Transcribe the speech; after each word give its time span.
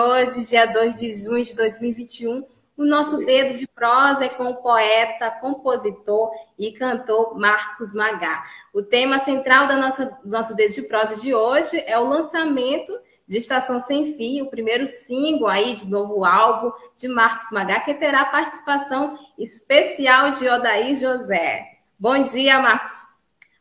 Hoje, 0.00 0.46
dia 0.48 0.66
2 0.66 0.98
de 0.98 1.12
junho 1.12 1.44
de 1.44 1.54
2021, 1.54 2.44
o 2.76 2.84
nosso 2.84 3.18
dedo 3.26 3.52
de 3.52 3.68
prosa 3.68 4.24
é 4.24 4.28
com 4.30 4.44
o 4.44 4.56
poeta, 4.56 5.30
compositor 5.30 6.30
e 6.58 6.72
cantor 6.72 7.38
Marcos 7.38 7.92
Magá. 7.92 8.42
O 8.72 8.82
tema 8.82 9.18
central 9.18 9.68
da 9.68 9.76
nossa, 9.76 10.06
do 10.24 10.30
nosso 10.30 10.56
dedo 10.56 10.72
de 10.72 10.82
prosa 10.82 11.20
de 11.20 11.34
hoje 11.34 11.78
é 11.86 11.98
o 11.98 12.08
lançamento 12.08 12.98
de 13.28 13.36
Estação 13.36 13.78
Sem 13.78 14.16
Fim, 14.16 14.40
o 14.40 14.50
primeiro 14.50 14.86
single 14.86 15.46
aí 15.46 15.74
de 15.74 15.88
novo 15.88 16.24
álbum 16.24 16.72
de 16.96 17.06
Marcos 17.06 17.50
Magá, 17.50 17.80
que 17.80 17.94
terá 17.94 18.24
participação 18.24 19.18
especial 19.38 20.30
de 20.30 20.48
Odair 20.48 20.96
José. 20.96 21.78
Bom 21.98 22.22
dia, 22.22 22.58
Marcos. 22.58 22.96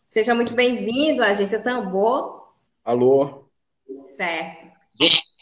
Seja 0.07 0.33
muito 0.33 0.55
bem-vindo 0.55 1.21
à 1.21 1.27
Agência 1.27 1.59
Tambor. 1.59 2.53
Alô. 2.85 3.43
Certo. 4.15 4.65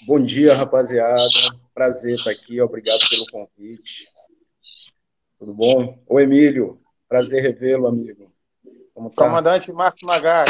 Bom 0.08 0.22
dia, 0.22 0.56
rapaziada. 0.56 1.28
Prazer 1.74 2.16
estar 2.16 2.32
aqui. 2.32 2.62
Obrigado 2.62 3.02
pelo 3.10 3.26
convite. 3.26 4.08
Tudo 5.38 5.54
bom? 5.54 6.02
Ô, 6.08 6.18
Emílio. 6.18 6.80
Prazer 7.10 7.42
revê-lo, 7.42 7.88
amigo. 7.88 8.32
Como 8.94 9.10
tá? 9.10 9.26
Comandante 9.26 9.70
Marcos 9.74 10.00
Magá. 10.06 10.46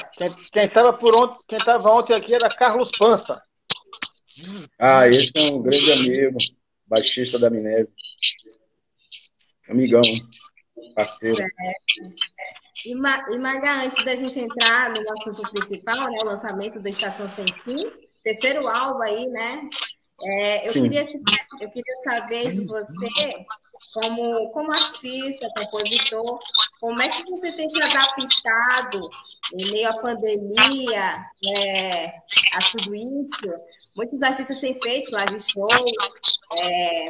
Quem 0.53 0.63
estava 0.63 0.95
por 0.95 1.15
ontem, 1.15 1.39
quem 1.47 1.57
estava 1.57 1.91
ontem 1.91 2.13
aqui 2.13 2.35
era 2.35 2.47
Carlos 2.49 2.91
Pança. 2.99 3.41
Ah, 4.77 5.07
esse 5.07 5.31
é 5.33 5.41
um 5.49 5.59
grande 5.63 5.91
amigo, 5.91 6.37
baixista 6.85 7.39
da 7.39 7.47
Amnésia. 7.47 7.95
Amigão, 9.67 10.03
parceiro. 10.93 11.35
Certo. 11.35 11.55
E, 12.85 12.93
Magá, 12.93 13.83
antes 13.83 14.05
da 14.05 14.15
gente 14.15 14.39
entrar 14.39 14.91
no 14.91 15.01
assunto 15.13 15.41
principal, 15.49 16.11
né, 16.11 16.19
o 16.21 16.25
lançamento 16.25 16.79
da 16.79 16.91
Estação 16.91 17.27
Sem 17.27 17.51
Fim, 17.63 17.91
terceiro 18.27 18.67
álbum 18.67 19.01
aí, 19.03 19.29
né? 19.29 19.69
É, 20.21 20.67
eu, 20.67 20.73
queria 20.73 21.05
te, 21.05 21.17
eu 21.61 21.69
queria 21.69 21.95
saber 22.03 22.51
de 22.51 22.65
você, 22.65 23.45
como, 23.93 24.49
como 24.49 24.75
artista, 24.75 25.47
compositor, 25.55 26.39
como 26.81 27.01
é 27.01 27.09
que 27.09 27.23
você 27.29 27.51
tem 27.53 27.69
se 27.69 27.81
adaptado 27.81 29.09
em 29.53 29.71
meio 29.71 29.89
à 29.89 30.01
pandemia, 30.01 31.13
né, 31.41 32.07
a 32.53 32.69
tudo 32.71 32.93
isso? 32.93 33.61
Muitos 33.95 34.21
artistas 34.21 34.59
têm 34.59 34.79
feito 34.81 35.11
live 35.11 35.39
shows, 35.39 35.91
é, 36.57 37.07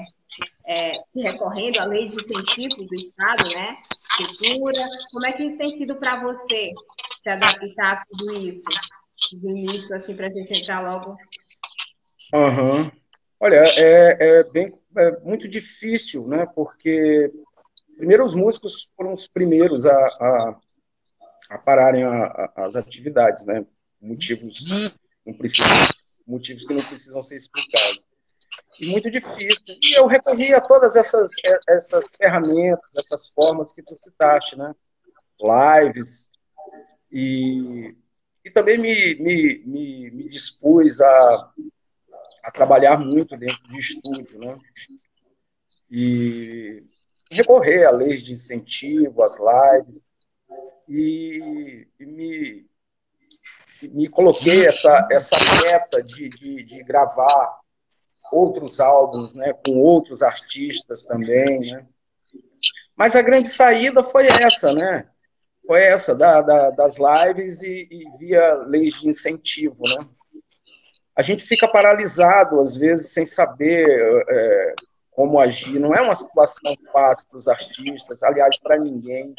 é, 0.67 1.03
recorrendo 1.15 1.79
à 1.79 1.85
lei 1.85 2.05
de 2.05 2.13
incentivo 2.13 2.75
do 2.75 2.95
Estado, 2.95 3.43
né? 3.49 3.75
Cultura. 4.17 4.88
Como 5.11 5.25
é 5.25 5.31
que 5.31 5.57
tem 5.57 5.71
sido 5.71 5.97
para 5.97 6.21
você 6.21 6.73
se 7.23 7.29
adaptar 7.29 7.93
a 7.93 8.01
tudo 8.07 8.31
isso? 8.33 8.69
Do 9.33 9.50
início, 9.50 9.95
assim, 9.95 10.16
para 10.16 10.28
a 10.28 10.31
gente 10.31 10.53
entrar 10.53 10.81
logo? 10.81 11.17
Uhum. 12.33 12.92
Olha, 13.39 13.56
é, 13.56 14.17
é 14.19 14.44
bem, 14.44 14.73
é 14.97 15.19
muito 15.19 15.47
difícil, 15.47 16.28
né? 16.28 16.45
Porque 16.56 17.31
primeiro 17.96 18.25
os 18.25 18.34
músicos 18.34 18.91
foram 18.96 19.13
os 19.13 19.28
primeiros 19.28 19.85
a, 19.85 19.94
a, 19.96 20.59
a 21.51 21.57
pararem 21.57 22.03
a, 22.03 22.25
a, 22.25 22.53
as 22.57 22.75
atividades, 22.75 23.46
né? 23.46 23.66
Motivos, 24.01 24.96
não 25.25 25.34
precisam, 25.34 25.68
motivos 26.25 26.66
que 26.66 26.74
não 26.74 26.85
precisam 26.88 27.24
ser 27.24 27.38
explicados. 27.38 28.03
E 28.80 28.88
muito 28.88 29.09
difícil. 29.09 29.57
E 29.81 30.00
eu 30.00 30.06
recorri 30.06 30.53
a 30.53 30.62
todas 30.62 30.96
essas, 30.96 31.31
essas 31.68 32.06
ferramentas, 32.16 32.90
essas 32.96 33.34
formas 33.34 33.74
que 33.74 33.81
tu 33.81 33.96
citaste, 33.97 34.56
né? 34.56 34.74
Lives 35.40 36.30
e 37.12 37.96
e 38.47 38.52
também 38.52 38.78
me, 38.78 39.16
me, 39.16 39.63
me, 39.66 40.12
me 40.12 40.30
dispus 40.30 41.02
a, 41.02 41.52
a 42.44 42.52
trabalhar 42.52 42.97
muito 42.97 43.35
dentro 43.35 43.62
de 43.68 43.78
estúdio, 43.78 44.40
né? 44.40 44.58
E 45.91 46.84
recorrer 47.30 47.86
a 47.86 47.91
leis 47.91 48.24
de 48.24 48.31
incentivo, 48.31 49.22
às 49.22 49.38
lives, 49.38 50.02
e, 50.88 51.88
e 52.00 52.06
me, 52.06 52.66
me 53.84 54.07
coloquei 54.07 54.66
essa, 54.66 55.07
essa 55.12 55.38
meta 55.62 56.02
de, 56.02 56.30
de, 56.30 56.63
de, 56.63 56.84
gravar 56.84 57.59
outros 58.31 58.80
álbuns, 58.80 59.34
né, 59.34 59.52
com 59.66 59.78
outros 59.78 60.22
artistas 60.22 61.03
também, 61.03 61.59
né? 61.59 61.86
Mas 62.96 63.13
a 63.16 63.22
grande 63.22 63.50
saída 63.50 64.03
foi 64.03 64.28
essa, 64.28 64.74
né? 64.74 65.09
Foi 65.67 65.81
essa, 65.81 66.16
da, 66.16 66.41
da, 66.41 66.69
das 66.72 66.95
lives 66.97 67.61
e, 67.61 67.88
e, 67.91 68.17
via 68.17 68.53
leis 68.66 69.01
de 69.01 69.09
incentivo, 69.09 69.83
né? 69.83 70.07
A 71.13 71.22
gente 71.22 71.44
fica 71.44 71.67
paralisado, 71.67 72.59
às 72.59 72.78
vezes, 72.78 73.11
sem 73.11 73.25
saber 73.25 73.85
é, 74.29 74.75
como 75.11 75.39
agir. 75.39 75.79
Não 75.79 75.94
é 75.94 76.01
uma 76.01 76.16
situação 76.16 76.73
fácil 76.91 77.27
para 77.27 77.39
os 77.39 77.47
artistas, 77.47 78.23
aliás, 78.23 78.59
para 78.61 78.79
ninguém. 78.79 79.33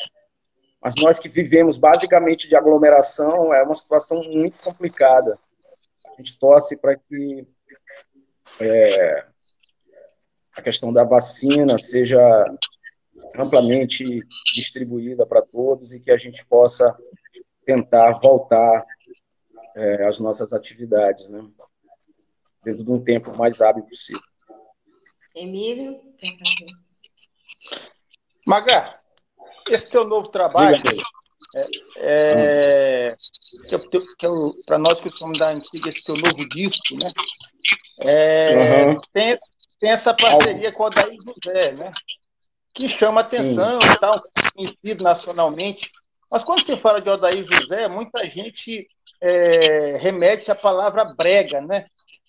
Mas 0.83 0.95
nós 0.97 1.19
que 1.19 1.29
vivemos 1.29 1.79
basicamente 1.79 2.49
de 2.49 2.57
aglomeração, 2.57 3.55
é 3.55 3.63
uma 3.63 3.75
situação 3.75 4.23
muito 4.25 4.59
complicada. 4.59 5.39
A 6.07 6.17
gente 6.17 6.39
torce 6.39 6.77
para 6.81 6.97
que 6.97 7.47
é, 8.61 9.25
a 10.57 10.63
questão 10.63 10.93
da 10.93 11.05
vacina 11.05 11.77
seja 11.85 12.19
amplamente 13.37 14.05
distribuída 14.55 15.27
para 15.27 15.43
todos 15.43 15.93
e 15.93 16.01
que 16.01 16.11
a 16.11 16.19
gente 16.19 16.45
possa 16.47 16.97
tentar 17.65 18.19
voltar 18.21 18.85
é, 19.77 20.07
às 20.07 20.19
nossas 20.21 20.53
atividades, 20.53 21.31
né? 21.31 21.45
Dentro 22.65 22.85
de 22.85 22.91
um 22.91 23.03
tempo 23.03 23.37
mais 23.37 23.61
hábil 23.61 23.85
possível. 23.85 24.23
Emílio? 25.35 26.01
Magá, 28.47 29.01
esse 29.69 29.91
teu 29.91 30.07
novo 30.07 30.29
trabalho 30.29 30.77
é, 31.97 33.05
é, 33.05 33.07
hum. 33.07 34.53
para 34.67 34.79
nós 34.79 35.01
que 35.01 35.09
somos 35.09 35.39
da 35.39 35.51
antiga, 35.51 35.89
esse 35.89 36.07
teu 36.07 36.15
novo 36.17 36.49
disco, 36.49 36.95
né? 36.95 37.13
É, 38.01 38.87
uhum. 38.87 38.99
tem, 39.13 39.35
tem 39.81 39.91
essa 39.91 40.15
parceria 40.15 40.73
com 40.73 40.85
a 40.85 40.89
Daí 40.91 41.17
José, 41.25 41.75
né? 41.79 41.91
Que 42.79 42.89
chama 42.89 43.23
atenção 43.23 43.81
e 43.83 43.99
tal, 43.99 44.23
conhecido 44.55 45.03
nacionalmente. 45.03 45.91
Mas 46.31 46.45
quando 46.45 46.63
se 46.63 46.77
fala 46.77 47.01
de 47.01 47.11
Odair 47.11 47.45
José, 47.45 47.89
muita 47.89 48.25
gente 48.31 48.87
é, 49.21 49.99
remete 49.99 50.49
à 50.49 50.55
palavra 50.55 51.05
brega, 51.05 51.61
né? 51.61 51.85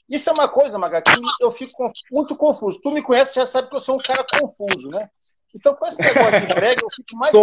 Isso 0.10 0.28
é 0.28 0.34
uma 0.34 0.48
coisa, 0.48 0.76
Maga, 0.80 1.04
que 1.04 1.12
eu 1.40 1.52
fico 1.52 1.92
muito 2.12 2.36
confuso. 2.36 2.82
Tu 2.82 2.90
me 2.90 3.04
conhece, 3.04 3.36
já 3.36 3.46
sabe 3.46 3.70
que 3.70 3.76
eu 3.76 3.80
sou 3.80 3.98
um 3.98 4.02
cara 4.02 4.26
confuso, 4.40 4.90
né? 4.90 5.08
Então, 5.54 5.76
com 5.76 5.86
esse 5.86 6.02
negócio 6.02 6.40
de 6.40 6.48
brega, 6.48 6.82
eu 6.82 6.90
fico 6.96 7.16
mais, 7.16 7.34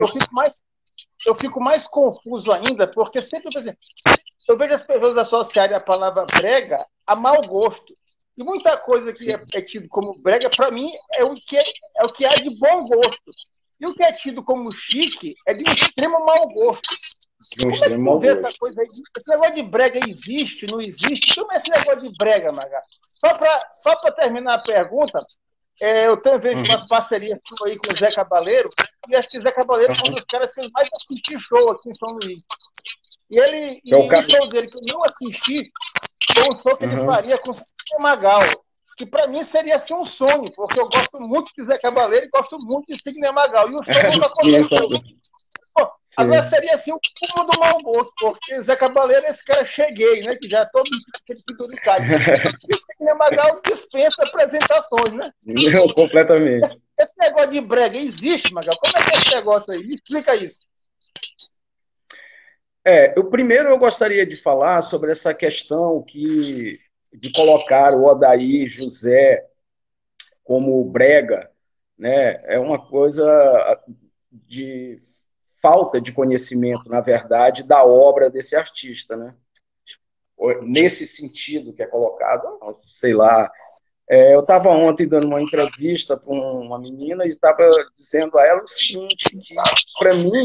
eu 0.00 0.08
fico 0.08 0.34
mais, 0.34 0.60
eu 1.28 1.36
fico 1.38 1.60
mais 1.60 1.86
confuso 1.86 2.50
ainda, 2.50 2.88
porque 2.88 3.22
sempre, 3.22 3.48
exemplo, 3.56 3.78
eu 4.48 4.58
vejo 4.58 4.74
as 4.74 4.84
pessoas 4.84 5.16
associarem 5.18 5.76
a 5.76 5.80
palavra 5.80 6.26
brega 6.26 6.84
a 7.06 7.14
mau 7.14 7.40
gosto. 7.46 7.96
E 8.40 8.42
muita 8.42 8.74
coisa 8.78 9.12
que 9.12 9.30
é, 9.30 9.38
é, 9.52 9.60
tido 9.60 9.86
como 9.90 10.18
brega, 10.22 10.48
para 10.48 10.70
mim, 10.70 10.90
é 11.18 11.24
o, 11.24 11.34
que 11.34 11.58
é, 11.58 11.62
é 11.98 12.04
o 12.06 12.12
que 12.14 12.24
há 12.24 12.30
de 12.36 12.48
bom 12.58 12.78
gosto. 12.88 13.30
E 13.78 13.84
o 13.84 13.94
que 13.94 14.02
é 14.02 14.14
tido 14.14 14.42
como 14.42 14.72
chique 14.80 15.34
é 15.46 15.52
de 15.52 15.62
um 15.68 15.74
extremo 15.74 16.24
mau 16.24 16.48
gosto. 16.48 16.82
De 17.58 17.66
um 17.66 17.70
extremo 17.70 18.02
mau 18.02 18.18
gosto. 18.18 18.58
Coisa 18.58 18.80
aí? 18.80 18.86
Esse 19.14 19.30
negócio 19.30 19.54
de 19.56 19.62
brega 19.64 20.00
existe, 20.08 20.66
não 20.66 20.80
existe? 20.80 21.34
Como 21.34 21.52
é 21.52 21.58
esse 21.58 21.68
negócio 21.68 22.00
de 22.00 22.16
brega, 22.16 22.50
Maga? 22.50 22.80
Só 23.22 23.36
para 23.36 23.58
só 23.74 23.94
terminar 24.12 24.54
a 24.54 24.62
pergunta, 24.62 25.20
é, 25.82 26.06
eu 26.06 26.16
tenho 26.22 26.40
visto 26.40 26.56
uhum. 26.56 26.70
umas 26.70 26.88
parcerias 26.88 27.38
aí 27.66 27.76
com 27.76 27.92
o 27.92 27.94
Zé 27.94 28.10
Cabaleiro, 28.10 28.70
e 29.06 29.16
acho 29.16 29.28
que 29.28 29.38
o 29.38 29.42
Zé 29.42 29.52
Cabaleiro 29.52 29.92
é 29.92 30.08
um 30.08 30.14
dos 30.14 30.24
caras 30.30 30.54
que 30.54 30.66
mais 30.72 30.88
assistiu 30.94 31.38
show 31.40 31.72
aqui 31.72 31.90
em 31.90 31.92
São 31.92 32.08
Luís. 32.22 32.40
E 33.30 33.38
ele, 33.38 33.80
e 33.84 33.94
o 33.94 34.02
show 34.02 34.46
dele 34.48 34.66
que 34.66 34.90
eu 34.90 34.94
não 34.94 35.02
assisti, 35.02 35.70
foi 36.34 36.50
um 36.50 36.56
show 36.56 36.76
que 36.76 36.84
ele 36.84 36.96
uhum. 36.96 37.06
faria 37.06 37.38
com 37.38 37.52
Cine 37.52 38.00
Magal, 38.00 38.42
que 38.96 39.06
para 39.06 39.28
mim 39.28 39.42
seria 39.42 39.76
assim 39.76 39.94
um 39.94 40.04
sonho, 40.04 40.52
porque 40.54 40.80
eu 40.80 40.84
gosto 40.84 41.20
muito 41.20 41.50
de 41.56 41.64
Zé 41.64 41.78
Cabaleiro 41.78 42.26
e 42.26 42.30
gosto 42.30 42.58
muito 42.64 42.86
de 42.86 42.96
Sidney 43.02 43.32
Magal. 43.32 43.68
E 43.70 43.74
o 43.74 43.84
show 43.84 44.02
não 44.02 44.26
aconteceu. 44.26 45.20
Agora 46.16 46.42
seria 46.42 46.74
assim 46.74 46.92
o 46.92 46.98
cúmulo 47.18 47.52
do 47.52 47.60
mau 47.60 47.78
gosto, 47.82 48.12
porque 48.18 48.60
Zé 48.60 48.74
Cabaleiro, 48.76 49.26
esse 49.26 49.44
cara 49.44 49.64
cheguei, 49.72 50.22
né? 50.22 50.36
Que 50.36 50.48
já 50.48 50.58
é 50.58 50.66
todo 50.72 50.88
aquele 51.14 51.40
penduricado. 51.46 52.04
Isso 52.68 52.86
que 52.98 53.14
Magal 53.14 53.56
dispensa 53.64 54.26
apresentações, 54.26 55.12
né? 55.14 55.32
Não, 55.46 55.86
completamente. 55.86 56.78
Esse 56.98 57.14
negócio 57.18 57.52
de 57.52 57.60
brega 57.60 57.96
existe, 57.96 58.52
Magal? 58.52 58.76
Como 58.80 58.96
é 58.96 59.04
que 59.04 59.14
é 59.14 59.16
esse 59.16 59.30
negócio 59.30 59.72
aí? 59.72 59.86
Me 59.86 59.94
explica 59.94 60.34
isso. 60.34 60.58
É, 62.90 63.16
eu 63.16 63.30
primeiro 63.30 63.68
eu 63.68 63.78
gostaria 63.78 64.26
de 64.26 64.42
falar 64.42 64.82
sobre 64.82 65.12
essa 65.12 65.32
questão 65.32 66.02
que 66.02 66.80
de 67.12 67.32
colocar 67.32 67.94
o 67.94 68.04
Odaí 68.04 68.66
José 68.66 69.46
como 70.42 70.84
brega, 70.90 71.48
né? 71.96 72.42
É 72.52 72.58
uma 72.58 72.84
coisa 72.84 73.80
de 74.32 74.98
falta 75.62 76.00
de 76.00 76.10
conhecimento, 76.10 76.88
na 76.88 77.00
verdade, 77.00 77.62
da 77.62 77.84
obra 77.84 78.28
desse 78.28 78.56
artista, 78.56 79.16
né? 79.16 79.36
Nesse 80.62 81.06
sentido 81.06 81.72
que 81.72 81.84
é 81.84 81.86
colocado, 81.86 82.58
sei 82.82 83.14
lá. 83.14 83.48
É, 84.08 84.34
eu 84.34 84.40
estava 84.40 84.68
ontem 84.70 85.06
dando 85.06 85.28
uma 85.28 85.40
entrevista 85.40 86.16
para 86.16 86.32
uma 86.32 86.76
menina 86.76 87.24
e 87.24 87.28
estava 87.28 87.62
dizendo 87.96 88.36
a 88.36 88.44
ela 88.44 88.64
o 88.64 88.66
seguinte, 88.66 89.30
que 89.30 89.54
para 89.96 90.12
mim, 90.12 90.44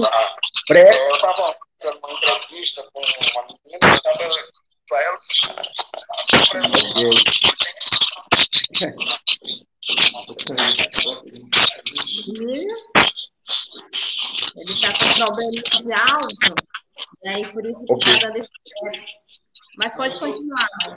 brega. 0.70 0.92
Estava 0.92 1.56
uma 1.92 2.12
entrevista 2.12 2.88
com 2.94 3.02
uma 3.02 3.48
menina 3.64 3.96
estava 3.96 4.24
ela 4.24 5.16
para 6.50 6.62
mim, 6.70 7.08
ele 14.58 14.72
está 14.72 14.94
com 14.98 15.14
problema 15.14 15.62
de 15.62 15.94
áudio, 15.94 16.56
e 17.24 17.30
aí 17.30 17.52
por 17.52 17.66
isso 17.66 17.86
que 17.86 17.94
está 17.94 18.20
dando 18.20 18.38
esse 18.38 18.50
Mas 19.78 19.96
pode 19.96 20.18
continuar. 20.20 20.68
Né? 20.88 20.96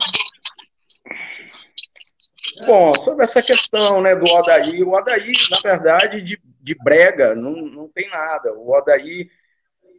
Bom, 2.67 2.95
sobre 3.05 3.25
essa 3.25 3.43
questão 3.43 4.01
né, 4.01 4.15
do 4.15 4.27
Odaí, 4.27 4.83
o 4.83 4.93
Odaí, 4.93 5.33
na 5.51 5.61
verdade, 5.61 6.23
de, 6.23 6.41
de 6.61 6.75
brega, 6.83 7.35
não, 7.35 7.53
não 7.53 7.89
tem 7.89 8.09
nada. 8.09 8.53
O 8.55 8.71
Odaí 8.71 9.31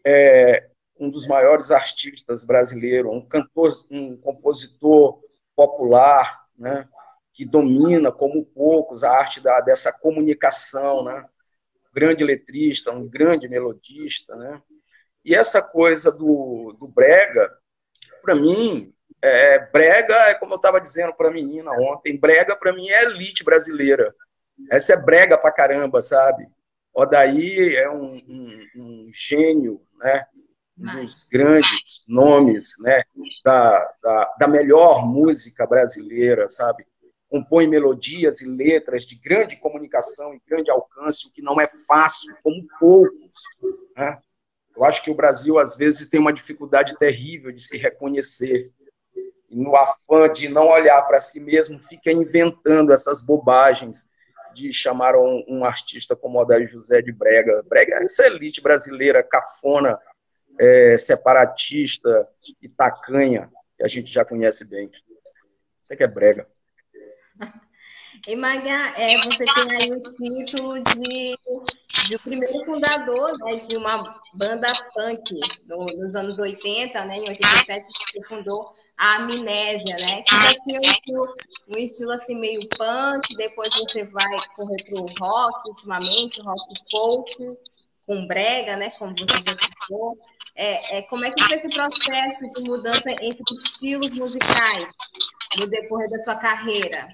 é 0.05 0.68
um 0.99 1.09
dos 1.09 1.27
maiores 1.27 1.71
artistas 1.71 2.43
brasileiros, 2.43 3.11
um 3.11 3.25
cantor, 3.25 3.71
um 3.89 4.17
compositor 4.17 5.21
popular, 5.55 6.45
né, 6.57 6.87
que 7.33 7.45
domina, 7.45 8.11
como 8.11 8.45
poucos, 8.45 9.03
a 9.03 9.11
arte 9.11 9.41
da, 9.41 9.61
dessa 9.61 9.93
comunicação, 9.93 11.03
né, 11.03 11.25
grande 11.93 12.23
letrista, 12.23 12.91
um 12.91 13.07
grande 13.07 13.47
melodista, 13.47 14.35
né? 14.35 14.61
E 15.23 15.35
essa 15.35 15.61
coisa 15.61 16.11
do, 16.11 16.75
do 16.79 16.87
brega, 16.87 17.51
para 18.21 18.35
mim, 18.35 18.93
é, 19.21 19.59
brega 19.71 20.15
é 20.29 20.35
como 20.35 20.53
eu 20.53 20.57
estava 20.57 20.79
dizendo 20.79 21.13
para 21.13 21.27
a 21.27 21.31
menina 21.31 21.71
ontem, 21.71 22.17
brega 22.17 22.55
para 22.55 22.73
mim 22.73 22.89
é 22.89 23.03
elite 23.03 23.43
brasileira. 23.43 24.15
Essa 24.71 24.93
é 24.93 24.97
brega 24.97 25.37
para 25.37 25.51
caramba, 25.51 26.01
sabe? 26.01 26.47
Odaí 26.93 27.75
é 27.75 27.89
um, 27.89 28.11
um, 28.11 28.67
um 28.75 29.11
gênio, 29.13 29.81
né? 29.97 30.25
Um 30.79 31.01
dos 31.01 31.27
grandes 31.29 32.03
nomes, 32.07 32.75
né? 32.81 33.03
Da, 33.43 33.93
da, 34.01 34.35
da 34.39 34.47
melhor 34.47 35.05
música 35.05 35.67
brasileira, 35.67 36.49
sabe? 36.49 36.83
compõe 37.29 37.67
melodias 37.67 38.41
e 38.41 38.49
letras 38.49 39.05
de 39.05 39.15
grande 39.15 39.55
comunicação 39.57 40.33
e 40.33 40.41
grande 40.47 40.71
alcance, 40.71 41.27
o 41.27 41.31
que 41.31 41.41
não 41.41 41.61
é 41.61 41.67
fácil, 41.87 42.35
como 42.41 42.57
poucos. 42.79 43.43
Né? 43.95 44.17
Eu 44.75 44.83
acho 44.83 45.03
que 45.03 45.11
o 45.11 45.15
Brasil, 45.15 45.59
às 45.59 45.77
vezes, 45.77 46.09
tem 46.09 46.19
uma 46.19 46.33
dificuldade 46.33 46.97
terrível 46.97 47.51
de 47.51 47.61
se 47.61 47.77
reconhecer. 47.77 48.71
E 49.49 49.55
no 49.55 49.75
afã 49.75 50.31
de 50.31 50.49
não 50.49 50.67
olhar 50.67 51.01
para 51.03 51.19
si 51.19 51.39
mesmo, 51.39 51.79
fica 51.79 52.11
inventando 52.11 52.91
essas 52.91 53.23
bobagens 53.23 54.09
de 54.53 54.73
chamar 54.73 55.15
um, 55.15 55.43
um 55.47 55.63
artista 55.63 56.15
como 56.15 56.39
o 56.39 56.41
Odair 56.41 56.67
José 56.67 57.01
de 57.01 57.11
Brega. 57.11 57.63
Brega 57.67 57.95
é 57.95 58.05
essa 58.05 58.25
elite 58.25 58.61
brasileira, 58.61 59.21
cafona, 59.21 59.99
é, 60.59 60.97
separatista 60.97 62.27
e 62.61 62.67
tacanha, 62.67 63.49
que 63.77 63.83
a 63.83 63.87
gente 63.87 64.11
já 64.11 64.25
conhece 64.25 64.69
bem. 64.69 64.91
Isso 65.81 65.95
que 65.95 66.03
é 66.03 66.07
brega. 66.07 66.47
E 68.27 68.35
Maga, 68.35 68.93
é, 68.97 69.17
você 69.23 69.45
tem 69.45 69.71
aí 69.71 69.91
o 69.91 70.01
título 70.01 70.81
de, 70.81 71.37
de 72.07 72.15
o 72.15 72.19
primeiro 72.19 72.65
fundador 72.65 73.37
né, 73.39 73.55
de 73.55 73.77
uma 73.77 74.19
banda 74.33 74.73
punk 74.93 75.39
no, 75.65 75.85
nos 75.85 76.15
anos 76.15 76.37
80, 76.37 77.05
né, 77.05 77.17
em 77.17 77.29
87, 77.29 77.87
você 77.87 78.27
fundou 78.27 78.75
a 78.97 79.15
Amnésia, 79.15 79.95
né? 79.95 80.21
Que 80.23 80.35
já 80.35 80.53
tinha 80.53 80.81
um 80.81 80.91
estilo, 80.91 81.33
um 81.69 81.77
estilo 81.77 82.11
assim 82.11 82.35
meio 82.37 82.59
punk, 82.77 83.35
depois 83.37 83.73
você 83.73 84.03
vai 84.03 84.27
correr 84.57 84.83
para 84.83 84.99
o 84.99 85.07
rock 85.17 85.69
ultimamente, 85.69 86.41
rock 86.41 86.61
folk, 86.91 87.57
com 88.05 88.27
brega, 88.27 88.75
né? 88.75 88.89
Como 88.91 89.15
você 89.17 89.39
já 89.39 89.55
citou. 89.55 90.17
É, 90.61 90.97
é, 90.97 91.01
como 91.03 91.23
é 91.23 91.31
que 91.31 91.41
foi 91.41 91.55
esse 91.55 91.69
processo 91.69 92.45
de 92.57 92.69
mudança 92.69 93.09
entre 93.11 93.41
os 93.49 93.63
estilos 93.63 94.13
musicais 94.13 94.89
no 95.57 95.65
decorrer 95.69 96.09
da 96.09 96.19
sua 96.19 96.35
carreira? 96.35 97.07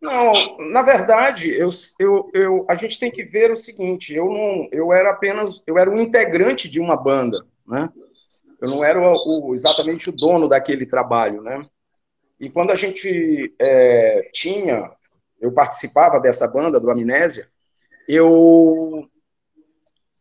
Não, 0.00 0.56
na 0.70 0.80
verdade, 0.80 1.50
eu, 1.52 1.68
eu, 1.98 2.30
eu, 2.32 2.66
a 2.66 2.74
gente 2.74 2.98
tem 2.98 3.10
que 3.10 3.22
ver 3.22 3.52
o 3.52 3.58
seguinte: 3.58 4.14
eu 4.14 4.24
não, 4.30 4.70
eu 4.72 4.90
era 4.90 5.10
apenas, 5.10 5.62
eu 5.66 5.76
era 5.76 5.90
um 5.90 6.00
integrante 6.00 6.66
de 6.66 6.80
uma 6.80 6.96
banda, 6.96 7.44
né? 7.68 7.90
Eu 8.58 8.70
não 8.70 8.82
era 8.82 8.98
o, 8.98 9.52
exatamente 9.52 10.08
o 10.08 10.12
dono 10.12 10.48
daquele 10.48 10.86
trabalho, 10.86 11.42
né? 11.42 11.66
E 12.40 12.48
quando 12.48 12.70
a 12.70 12.74
gente 12.74 13.54
é, 13.58 14.30
tinha, 14.32 14.90
eu 15.38 15.52
participava 15.52 16.20
dessa 16.20 16.48
banda 16.48 16.80
do 16.80 16.90
Amnésia, 16.90 17.46
eu 18.08 19.10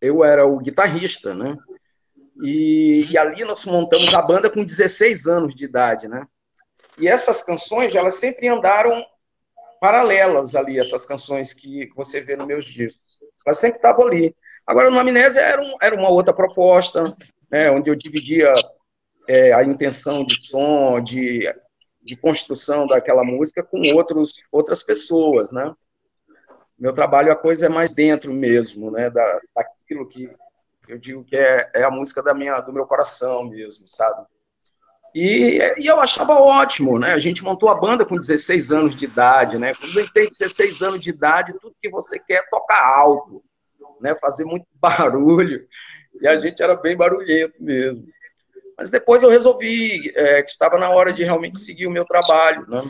eu 0.02 0.24
era 0.24 0.46
o 0.46 0.58
guitarrista, 0.60 1.34
né? 1.34 1.58
E, 2.42 3.06
e 3.10 3.18
ali 3.18 3.44
nós 3.44 3.66
montamos 3.66 4.14
a 4.14 4.22
banda 4.22 4.50
com 4.50 4.64
16 4.64 5.28
anos 5.28 5.54
de 5.54 5.66
idade, 5.66 6.08
né? 6.08 6.26
E 6.98 7.08
essas 7.08 7.44
canções, 7.44 7.96
elas 7.96 8.16
sempre 8.16 8.48
andaram 8.48 9.06
paralelas 9.80 10.56
ali, 10.56 10.80
essas 10.80 11.06
canções 11.06 11.54
que 11.54 11.90
você 11.96 12.22
vê 12.22 12.36
nos 12.36 12.48
meus 12.48 12.66
discos. 12.66 13.18
Elas 13.46 13.58
sempre 13.58 13.78
estavam 13.78 14.08
ali. 14.08 14.36
Agora, 14.68 14.92
no 14.92 15.00
Amnésia 15.00 15.42
era, 15.42 15.62
um, 15.62 15.76
era 15.82 15.96
uma 15.96 16.10
outra 16.10 16.34
proposta, 16.34 17.06
né, 17.50 17.72
onde 17.72 17.90
eu 17.90 17.96
dividia 17.96 18.54
é, 19.28 19.54
a 19.54 19.64
intenção 19.64 20.26
de 20.26 20.40
som, 20.42 21.02
de, 21.02 21.52
de 22.02 22.16
construção 22.18 22.86
daquela 22.86 23.24
música 23.24 23.64
com 23.64 23.82
outros, 23.94 24.44
outras 24.52 24.84
pessoas, 24.84 25.52
né? 25.52 25.74
Meu 26.78 26.94
trabalho, 26.94 27.32
a 27.32 27.36
coisa 27.36 27.66
é 27.66 27.70
mais 27.70 27.94
dentro 27.94 28.34
mesmo, 28.34 28.92
né, 28.92 29.10
da, 29.10 29.40
daquilo 29.90 30.08
que 30.08 30.30
eu 30.88 30.98
digo 30.98 31.24
que 31.24 31.36
é, 31.36 31.70
é 31.76 31.84
a 31.84 31.92
música 31.92 32.22
da 32.24 32.34
minha, 32.34 32.60
do 32.62 32.74
meu 32.74 32.86
coração 32.86 33.44
mesmo, 33.44 33.88
sabe? 33.88 34.26
E, 35.14 35.60
e, 35.78 35.88
eu 35.88 36.00
achava 36.00 36.34
ótimo, 36.34 37.00
né? 37.00 37.12
A 37.14 37.20
gente 37.20 37.44
montou 37.44 37.70
a 37.70 37.76
banda 37.76 38.06
com 38.06 38.16
16 38.16 38.72
anos 38.72 38.96
de 38.96 39.06
idade, 39.06 39.58
né? 39.58 39.74
Quando 39.74 40.12
tem 40.14 40.28
16 40.28 40.84
anos 40.84 41.00
de 41.00 41.10
idade, 41.10 41.54
tudo 41.60 41.76
que 41.82 41.90
você 41.90 42.20
quer 42.20 42.36
é 42.36 42.50
tocar 42.50 42.96
alto, 42.96 43.44
né? 44.00 44.16
Fazer 44.22 44.46
muito 44.46 44.66
barulho. 44.80 45.68
E 46.22 46.28
a 46.28 46.38
gente 46.38 46.62
era 46.62 46.76
bem 46.76 46.96
barulhento 46.96 47.56
mesmo. 47.60 48.08
Mas 48.78 48.90
depois 48.90 49.24
eu 49.24 49.30
resolvi 49.30 50.12
é, 50.16 50.42
que 50.42 50.50
estava 50.50 50.78
na 50.78 50.90
hora 50.90 51.12
de 51.12 51.24
realmente 51.24 51.60
seguir 51.60 51.88
o 51.88 51.92
meu 51.92 52.06
trabalho, 52.06 52.68
né? 52.68 52.90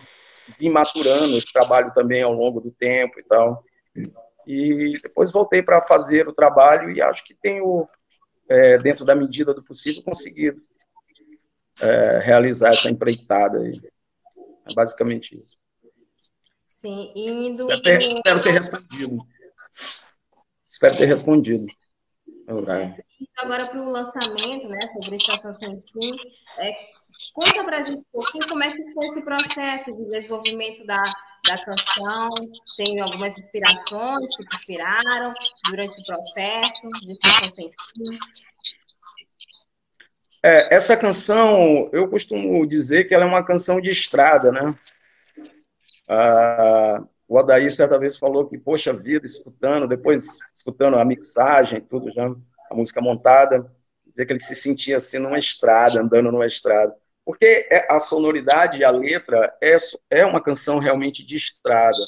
Vim 0.57 0.69
maturando 0.69 1.37
esse 1.37 1.51
trabalho 1.51 1.93
também 1.93 2.21
ao 2.21 2.33
longo 2.33 2.59
do 2.59 2.71
tempo 2.71 3.19
e 3.19 3.23
tal. 3.23 3.63
E 4.51 4.93
depois 5.03 5.31
voltei 5.31 5.61
para 5.61 5.79
fazer 5.79 6.27
o 6.27 6.33
trabalho 6.33 6.89
e 6.89 6.99
acho 6.99 7.23
que 7.23 7.35
tenho, 7.35 7.87
é, 8.49 8.79
dentro 8.79 9.05
da 9.05 9.13
medida 9.13 9.53
do 9.53 9.61
possível, 9.61 10.01
conseguido 10.01 10.59
é, 11.79 12.17
realizar 12.17 12.73
essa 12.73 12.89
empreitada. 12.89 13.59
Aí. 13.59 13.79
É 14.67 14.73
basicamente 14.73 15.39
isso. 15.39 15.55
Sim, 16.71 17.11
indo. 17.15 17.71
Espero 17.71 17.83
ter, 17.83 18.01
espero 18.01 18.41
ter 18.41 18.51
respondido. 18.51 19.17
Espero 20.67 20.97
ter 20.97 21.05
respondido. 21.05 21.65
Certo. 22.65 23.03
E 23.21 23.29
agora 23.37 23.69
para 23.69 23.81
o 23.83 23.91
lançamento, 23.91 24.67
né, 24.67 24.87
sobre 24.87 25.13
a 25.13 25.15
Estação 25.15 25.53
Sem 25.53 25.79
Fim, 25.83 26.15
é, 26.57 26.73
conta 27.35 27.63
para 27.63 27.77
a 27.77 27.81
gente 27.81 27.99
um 27.99 28.11
pouquinho 28.11 28.47
como 28.49 28.63
é 28.63 28.71
que 28.71 28.91
foi 28.93 29.07
esse 29.09 29.21
processo 29.21 29.95
de 29.95 30.05
desenvolvimento 30.05 30.83
da, 30.87 31.03
da 31.45 31.63
canção, 31.63 32.29
tem 32.77 32.99
algumas 32.99 33.37
inspirações 33.37 34.35
que 34.35 34.43
te 34.43 34.55
inspiraram 34.55 35.27
durante 35.69 35.99
o 36.01 36.05
processo 36.05 36.89
Estação 37.07 37.51
Sem 37.51 37.71
Fim? 37.71 38.17
É, 40.41 40.73
essa 40.73 40.95
canção, 40.95 41.89
eu 41.91 42.09
costumo 42.09 42.65
dizer 42.65 43.05
que 43.05 43.13
ela 43.13 43.25
é 43.25 43.27
uma 43.27 43.43
canção 43.43 43.81
de 43.81 43.89
estrada, 43.89 44.51
né? 44.51 44.73
Ah, 46.07 47.03
o 47.27 47.37
Adair 47.37 47.75
certa 47.75 47.99
vez 47.99 48.17
falou 48.17 48.47
que, 48.47 48.57
poxa 48.57 48.93
vida, 48.93 49.25
escutando, 49.25 49.87
depois 49.87 50.39
escutando 50.53 50.97
a 50.97 51.05
mixagem, 51.05 51.81
tudo 51.81 52.11
já, 52.11 52.25
a 52.71 52.75
música 52.75 53.01
montada, 53.01 53.69
dizer 54.07 54.25
que 54.25 54.33
ele 54.33 54.39
se 54.39 54.55
sentia 54.55 54.97
assim 54.97 55.19
numa 55.19 55.37
estrada, 55.37 55.99
andando 55.99 56.31
numa 56.31 56.47
estrada. 56.47 56.95
Porque 57.29 57.67
é, 57.69 57.85
a 57.93 57.99
sonoridade 57.99 58.79
e 58.79 58.83
a 58.83 58.89
letra 58.89 59.55
é, 59.61 59.77
é 60.09 60.25
uma 60.25 60.41
canção 60.41 60.79
realmente 60.79 61.23
de 61.23 61.35
estrada. 61.35 62.01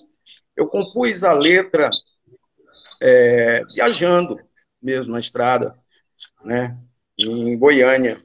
Eu 0.58 0.68
compus 0.68 1.24
a 1.24 1.32
letra 1.32 1.92
é, 3.00 3.64
viajando 3.66 4.40
mesmo 4.82 5.14
na 5.14 5.20
estrada, 5.20 5.78
né, 6.44 6.76
em 7.20 7.56
Goiânia. 7.56 8.18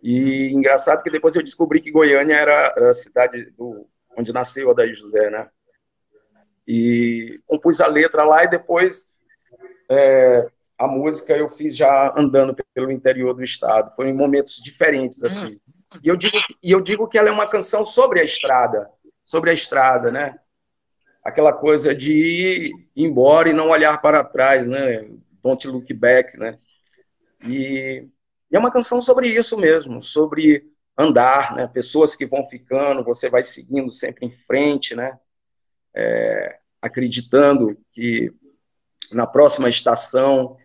E 0.00 0.52
engraçado 0.52 1.02
que 1.02 1.10
depois 1.10 1.34
eu 1.34 1.42
descobri 1.42 1.80
que 1.80 1.90
Goiânia 1.90 2.36
era 2.36 2.90
a 2.90 2.94
cidade 2.94 3.50
do, 3.50 3.84
onde 4.16 4.32
nasceu 4.32 4.70
Adair 4.70 4.94
José, 4.94 5.28
né? 5.30 5.50
E 6.64 7.40
compus 7.44 7.80
a 7.80 7.88
letra 7.88 8.22
lá 8.22 8.44
e 8.44 8.50
depois 8.50 9.18
é, 9.90 10.46
a 10.78 10.86
música 10.86 11.36
eu 11.36 11.48
fiz 11.48 11.76
já 11.76 12.14
andando 12.16 12.54
pelo 12.72 12.92
interior 12.92 13.34
do 13.34 13.42
estado. 13.42 13.92
Foi 13.96 14.08
em 14.08 14.16
momentos 14.16 14.62
diferentes, 14.62 15.20
hum. 15.24 15.58
E 16.02 16.08
eu 16.08 16.16
digo, 16.16 16.36
e 16.62 16.72
eu 16.72 16.80
digo 16.80 17.08
que 17.08 17.18
ela 17.18 17.28
é 17.28 17.32
uma 17.32 17.48
canção 17.48 17.84
sobre 17.84 18.20
a 18.20 18.24
estrada, 18.24 18.90
sobre 19.22 19.50
a 19.50 19.54
estrada, 19.54 20.10
né? 20.10 20.38
Aquela 21.22 21.52
coisa 21.52 21.94
de 21.94 22.12
ir 22.12 22.72
embora 22.96 23.48
e 23.48 23.54
não 23.54 23.68
olhar 23.68 24.00
para 24.00 24.24
trás, 24.24 24.66
né? 24.66 25.08
Don't 25.42 25.66
look 25.68 25.92
back, 25.94 26.36
né? 26.38 26.56
E, 27.46 28.08
e 28.50 28.56
é 28.56 28.58
uma 28.58 28.72
canção 28.72 29.00
sobre 29.00 29.28
isso 29.28 29.56
mesmo, 29.56 30.02
sobre 30.02 30.70
andar, 30.96 31.54
né? 31.54 31.66
Pessoas 31.68 32.14
que 32.16 32.26
vão 32.26 32.48
ficando, 32.48 33.04
você 33.04 33.28
vai 33.28 33.42
seguindo 33.42 33.92
sempre 33.92 34.26
em 34.26 34.30
frente, 34.30 34.94
né? 34.94 35.18
É, 35.94 36.58
acreditando 36.82 37.78
que 37.92 38.32
na 39.12 39.26
próxima 39.26 39.68
estação 39.68 40.56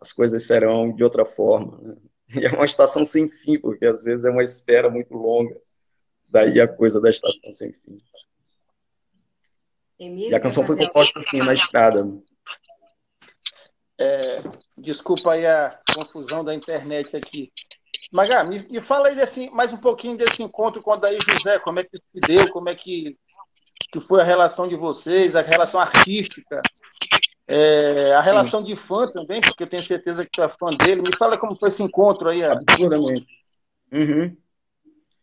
as 0.00 0.12
coisas 0.12 0.46
serão 0.46 0.92
de 0.92 1.04
outra 1.04 1.24
forma. 1.24 1.78
Né? 1.80 1.96
E 2.40 2.46
é 2.46 2.50
uma 2.50 2.64
estação 2.64 3.04
sem 3.04 3.28
fim, 3.28 3.58
porque 3.58 3.86
às 3.86 4.02
vezes 4.02 4.24
é 4.24 4.30
uma 4.30 4.42
espera 4.42 4.90
muito 4.90 5.14
longa. 5.14 5.56
Daí 6.28 6.60
a 6.60 6.68
coisa 6.68 7.00
da 7.00 7.10
estação 7.10 7.54
sem 7.54 7.72
fim. 7.72 7.98
Emílio, 9.98 10.32
e 10.32 10.34
a 10.34 10.40
canção 10.40 10.64
foi 10.64 10.76
composta 10.76 11.20
assim, 11.20 11.44
na 11.44 11.54
estrada. 11.54 12.04
É, 13.98 14.42
desculpa 14.76 15.32
aí 15.32 15.46
a 15.46 15.78
confusão 15.94 16.44
da 16.44 16.52
internet 16.52 17.16
aqui. 17.16 17.52
Magá, 18.10 18.42
me, 18.44 18.58
me 18.68 18.80
fala 18.80 19.08
aí 19.08 19.14
desse, 19.14 19.48
mais 19.50 19.72
um 19.72 19.78
pouquinho 19.78 20.16
desse 20.16 20.42
encontro 20.42 20.82
com 20.82 20.92
o 20.92 20.96
Daí 20.96 21.16
José, 21.20 21.58
como 21.60 21.78
é 21.78 21.84
que 21.84 21.96
se 21.96 22.20
deu, 22.26 22.50
como 22.50 22.68
é 22.68 22.74
que, 22.74 23.16
que 23.92 24.00
foi 24.00 24.20
a 24.20 24.24
relação 24.24 24.68
de 24.68 24.76
vocês, 24.76 25.36
a 25.36 25.42
relação 25.42 25.80
artística, 25.80 26.60
é, 27.46 28.14
a 28.14 28.20
relação 28.20 28.60
Sim. 28.60 28.74
de 28.74 28.80
fã 28.80 29.08
também, 29.10 29.40
porque 29.40 29.62
eu 29.62 29.68
tenho 29.68 29.82
certeza 29.82 30.24
que 30.24 30.30
tu 30.32 30.42
é 30.42 30.48
fã 30.48 30.68
dele. 30.76 31.02
Me 31.02 31.16
fala 31.18 31.38
como 31.38 31.56
foi 31.58 31.68
esse 31.68 31.82
encontro 31.82 32.28
aí. 32.28 32.42
Absurdamente. 32.42 33.26
Uhum. 33.92 34.36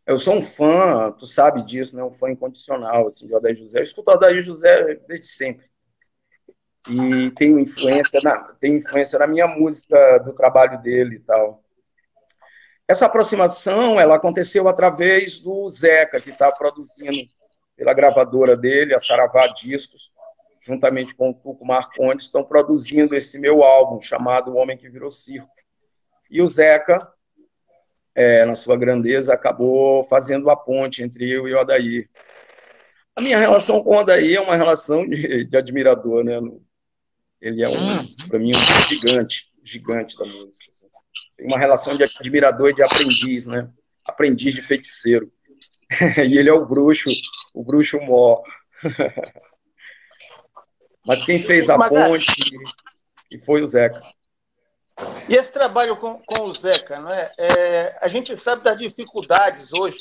Eu 0.06 0.18
sou 0.18 0.36
um 0.36 0.42
fã, 0.42 1.12
tu 1.12 1.26
sabe 1.26 1.64
disso, 1.64 1.96
né? 1.96 2.04
Um 2.04 2.14
fã 2.14 2.30
incondicional 2.30 3.08
assim, 3.08 3.28
de 3.28 3.36
Odair 3.36 3.56
José. 3.56 3.80
Eu 3.80 3.84
escuto 3.84 4.12
Odair 4.12 4.42
José 4.42 5.00
desde 5.08 5.28
sempre. 5.28 5.66
E 6.90 7.30
tenho 7.32 7.60
influência, 7.60 8.20
na, 8.24 8.54
tenho 8.60 8.78
influência 8.78 9.20
na 9.20 9.28
minha 9.28 9.48
música, 9.48 10.18
do 10.20 10.34
trabalho 10.34 10.82
dele 10.82 11.16
e 11.16 11.20
tal. 11.20 11.64
Essa 12.88 13.06
aproximação, 13.06 14.00
ela 14.00 14.16
aconteceu 14.16 14.68
através 14.68 15.40
do 15.40 15.70
Zeca, 15.70 16.20
que 16.20 16.32
está 16.32 16.52
produzindo 16.52 17.26
pela 17.78 17.94
gravadora 17.94 18.58
dele, 18.58 18.94
a 18.94 19.00
Saravá 19.00 19.48
Discos, 19.48 20.11
juntamente 20.62 21.16
com 21.16 21.32
o 21.32 21.34
Tuco 21.34 21.66
Marcondes, 21.66 22.28
estão 22.28 22.44
produzindo 22.44 23.16
esse 23.16 23.40
meu 23.40 23.64
álbum, 23.64 24.00
chamado 24.00 24.52
O 24.52 24.58
Homem 24.58 24.78
que 24.78 24.90
Virou 24.90 25.12
Circo. 25.12 25.50
E 26.30 26.42
o 26.42 26.48
Zeca, 26.48 27.12
é, 28.14 28.46
na 28.46 28.56
sua 28.56 28.78
grandeza, 28.78 29.34
acabou 29.34 30.04
fazendo 30.04 30.50
a 30.50 30.56
ponte 30.56 31.02
entre 31.02 31.30
eu 31.30 31.48
e 31.48 31.54
o 31.54 31.60
Adair. 31.60 32.08
A 33.16 33.22
minha 33.22 33.40
relação 33.40 33.84
com 33.84 33.96
o 33.96 34.00
Adair 34.00 34.36
é 34.36 34.40
uma 34.40 34.56
relação 34.56 35.08
de, 35.08 35.46
de 35.46 35.58
admirador, 35.58 36.24
né? 36.24 36.40
Ele 37.42 37.64
é, 37.64 37.68
um, 37.68 38.28
para 38.28 38.38
mim, 38.38 38.52
um 38.56 38.88
gigante, 38.88 39.52
gigante 39.64 40.18
da 40.18 40.26
música. 40.26 40.70
Assim. 40.70 40.88
Tem 41.36 41.48
uma 41.48 41.58
relação 41.58 41.98
de 41.98 42.04
admirador 42.04 42.70
e 42.70 42.76
de 42.76 42.84
aprendiz, 42.84 43.48
né? 43.48 43.68
Aprendiz 44.06 44.54
de 44.54 44.62
feiticeiro. 44.62 45.32
e 46.30 46.38
ele 46.38 46.50
é 46.50 46.54
o 46.54 46.66
bruxo, 46.66 47.10
o 47.52 47.64
bruxo 47.64 48.00
mó. 48.00 48.42
Mas 51.06 51.26
quem 51.26 51.40
fez 51.40 51.70
a 51.70 51.78
ponte 51.78 52.26
e 53.32 53.40
foi 53.40 53.62
o 53.62 53.66
Zeca. 53.66 54.02
E 55.30 55.36
esse 55.36 55.52
trabalho 55.52 55.96
com, 55.98 56.20
com 56.20 56.42
o 56.42 56.52
Zeca, 56.52 57.00
né? 57.00 57.32
É, 57.40 57.98
a 58.02 58.08
gente 58.08 58.38
sabe 58.44 58.64
das 58.64 58.78
dificuldades 58.78 59.74
hoje. 59.74 59.98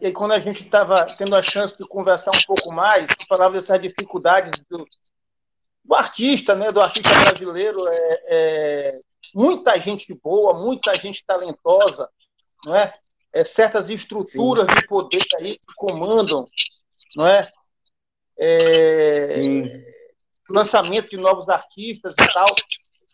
E 0.00 0.10
quando 0.10 0.32
a 0.32 0.40
gente 0.40 0.64
estava 0.64 1.04
tendo 1.16 1.36
a 1.36 1.42
chance 1.42 1.76
de 1.76 1.86
conversar 1.86 2.32
um 2.32 2.42
pouco 2.46 2.72
mais, 2.72 3.06
falava 3.28 3.52
dessas 3.52 3.78
dificuldades 3.80 4.50
do, 4.68 4.84
do 5.84 5.94
artista, 5.94 6.56
né? 6.56 6.72
Do 6.72 6.80
artista 6.80 7.10
brasileiro. 7.10 7.82
É, 7.88 8.20
é, 8.28 8.90
muita 9.34 9.78
gente 9.78 10.12
boa, 10.14 10.54
muita 10.54 10.98
gente 10.98 11.24
talentosa, 11.24 12.08
não 12.64 12.74
é? 12.74 12.92
é 13.32 13.44
certas 13.44 13.88
estruturas 13.88 14.66
Sim. 14.66 14.74
de 14.74 14.86
poder 14.86 15.22
aí 15.36 15.54
que 15.54 15.74
comandam, 15.76 16.44
não 17.16 17.26
é? 17.26 17.48
É, 18.38 19.84
lançamento 20.50 21.10
de 21.10 21.16
novos 21.16 21.48
artistas 21.48 22.14
e 22.18 22.32
tal. 22.32 22.54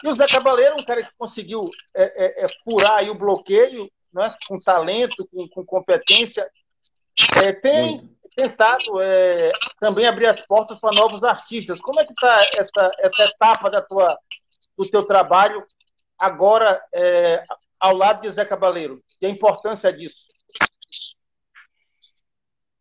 E 0.02 0.10
o 0.10 0.14
Zé 0.14 0.26
Cabaleiro, 0.26 0.76
um 0.78 0.84
cara 0.84 1.02
que 1.02 1.10
conseguiu 1.18 1.70
é, 1.96 2.42
é, 2.42 2.44
é 2.44 2.48
furar 2.64 2.98
aí 2.98 3.10
o 3.10 3.14
bloqueio, 3.14 3.90
né, 4.12 4.26
com 4.46 4.58
talento, 4.58 5.26
com, 5.32 5.48
com 5.48 5.64
competência, 5.64 6.46
é, 7.36 7.52
tem 7.52 7.90
Muito. 7.90 8.08
tentado 8.36 9.00
é, 9.00 9.52
também 9.80 10.06
abrir 10.06 10.28
as 10.28 10.44
portas 10.46 10.80
para 10.80 10.98
novos 10.98 11.22
artistas. 11.22 11.80
Como 11.80 12.00
é 12.00 12.04
que 12.04 12.12
está 12.12 12.50
essa, 12.56 12.84
essa 12.98 13.22
etapa 13.24 13.70
da 13.70 13.80
tua, 13.80 14.18
do 14.76 14.84
teu 14.84 15.02
trabalho 15.02 15.64
agora 16.20 16.80
ao 17.80 17.96
lado 17.96 18.22
de 18.22 18.34
Zé 18.34 18.44
Cabaleiro? 18.44 19.00
E 19.22 19.26
a 19.26 19.30
importância 19.30 19.92
disso? 19.92 20.26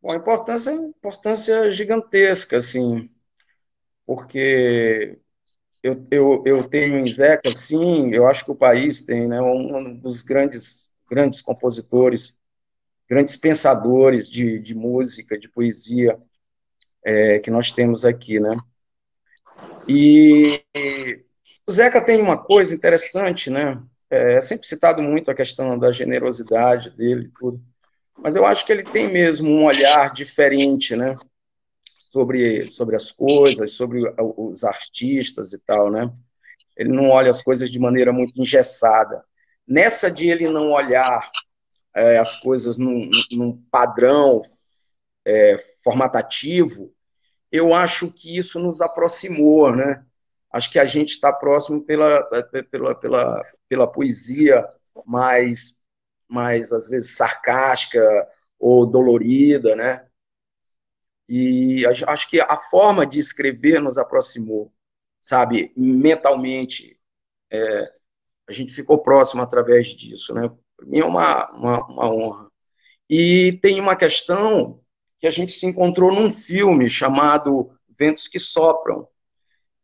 Bom, 0.03 0.11
a 0.11 0.17
importância 0.17 0.69
é 0.71 0.73
importância 0.75 1.71
gigantesca, 1.71 2.57
assim, 2.57 3.09
porque 4.05 5.17
eu, 5.83 6.07
eu, 6.11 6.43
eu 6.45 6.69
tenho 6.69 6.99
em 6.99 7.15
Zeca, 7.15 7.55
sim, 7.57 8.13
eu 8.13 8.27
acho 8.27 8.45
que 8.45 8.51
o 8.51 8.55
país 8.55 9.05
tem, 9.05 9.27
né, 9.29 9.41
um 9.41 9.95
dos 9.95 10.21
grandes, 10.21 10.91
grandes 11.09 11.41
compositores, 11.41 12.37
grandes 13.09 13.37
pensadores 13.37 14.29
de, 14.29 14.59
de 14.59 14.75
música, 14.75 15.39
de 15.39 15.49
poesia 15.49 16.19
é, 17.05 17.39
que 17.39 17.51
nós 17.51 17.71
temos 17.73 18.05
aqui, 18.05 18.39
né, 18.41 18.57
e 19.87 20.63
o 21.67 21.71
Zeca 21.71 22.03
tem 22.03 22.21
uma 22.21 22.37
coisa 22.37 22.75
interessante, 22.75 23.49
né, 23.49 23.81
é, 24.09 24.35
é 24.35 24.41
sempre 24.41 24.67
citado 24.67 25.01
muito 25.01 25.31
a 25.31 25.35
questão 25.35 25.79
da 25.79 25.91
generosidade 25.91 26.91
dele, 26.91 27.31
tudo, 27.39 27.63
mas 28.17 28.35
eu 28.35 28.45
acho 28.45 28.65
que 28.65 28.71
ele 28.71 28.83
tem 28.83 29.11
mesmo 29.11 29.49
um 29.49 29.65
olhar 29.65 30.13
diferente, 30.13 30.95
né? 30.95 31.17
Sobre, 31.83 32.69
sobre 32.69 32.95
as 32.95 33.11
coisas, 33.11 33.73
sobre 33.73 34.01
os 34.19 34.63
artistas 34.63 35.51
e 35.53 35.59
tal, 35.59 35.91
né? 35.91 36.11
Ele 36.77 36.91
não 36.91 37.09
olha 37.09 37.29
as 37.29 37.41
coisas 37.41 37.69
de 37.69 37.79
maneira 37.79 38.11
muito 38.13 38.39
engessada. 38.39 39.23
Nessa 39.67 40.11
de 40.11 40.29
ele 40.29 40.47
não 40.49 40.71
olhar 40.71 41.29
é, 41.95 42.17
as 42.17 42.35
coisas 42.39 42.77
num, 42.77 43.09
num 43.31 43.57
padrão 43.71 44.41
é, 45.25 45.57
formatativo, 45.83 46.93
eu 47.51 47.73
acho 47.73 48.11
que 48.13 48.37
isso 48.37 48.59
nos 48.59 48.81
aproximou, 48.81 49.75
né? 49.75 50.03
Acho 50.51 50.71
que 50.71 50.79
a 50.79 50.85
gente 50.85 51.09
está 51.13 51.31
próximo 51.31 51.83
pela, 51.83 52.23
pela, 52.69 52.95
pela, 52.95 53.45
pela 53.67 53.87
poesia 53.87 54.67
mais 55.05 55.82
mais 56.27 56.71
às 56.71 56.89
vezes 56.89 57.15
sarcástica 57.15 58.27
ou 58.59 58.85
dolorida, 58.85 59.75
né? 59.75 60.05
E 61.27 61.85
acho 61.85 62.29
que 62.29 62.39
a 62.41 62.57
forma 62.57 63.05
de 63.05 63.19
escrever 63.19 63.81
nos 63.81 63.97
aproximou, 63.97 64.73
sabe, 65.21 65.71
mentalmente. 65.75 66.99
É, 67.51 67.91
a 68.47 68.51
gente 68.51 68.73
ficou 68.73 69.01
próximo 69.01 69.41
através 69.41 69.87
disso, 69.87 70.33
né? 70.33 70.49
Para 70.75 70.85
mim 70.85 70.99
é 70.99 71.05
uma, 71.05 71.49
uma, 71.51 71.85
uma 71.87 72.13
honra. 72.13 72.51
E 73.09 73.59
tem 73.61 73.79
uma 73.79 73.95
questão 73.95 74.81
que 75.17 75.27
a 75.27 75.29
gente 75.29 75.53
se 75.53 75.65
encontrou 75.65 76.11
num 76.11 76.29
filme 76.31 76.89
chamado 76.89 77.71
Ventos 77.97 78.27
que 78.27 78.39
Sopram. 78.39 79.07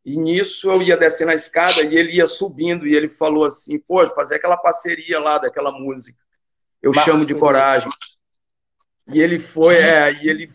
E 0.03 0.17
nisso 0.17 0.71
eu 0.71 0.81
ia 0.81 0.97
descendo 0.97 1.31
a 1.31 1.35
escada 1.35 1.81
e 1.81 1.95
ele 1.95 2.13
ia 2.13 2.25
subindo 2.25 2.87
e 2.87 2.95
ele 2.95 3.09
falou 3.09 3.45
assim: 3.45 3.79
pô, 3.79 4.07
fazer 4.09 4.35
aquela 4.35 4.57
parceria 4.57 5.19
lá 5.19 5.37
daquela 5.37 5.71
música. 5.71 6.19
Eu 6.81 6.91
Marcos 6.91 7.03
chamo 7.03 7.25
de 7.25 7.35
coragem. 7.35 7.89
E 9.07 9.19
ele 9.19 9.39
foi, 9.39 9.75
é, 9.75 10.11
e 10.13 10.29
ele, 10.29 10.47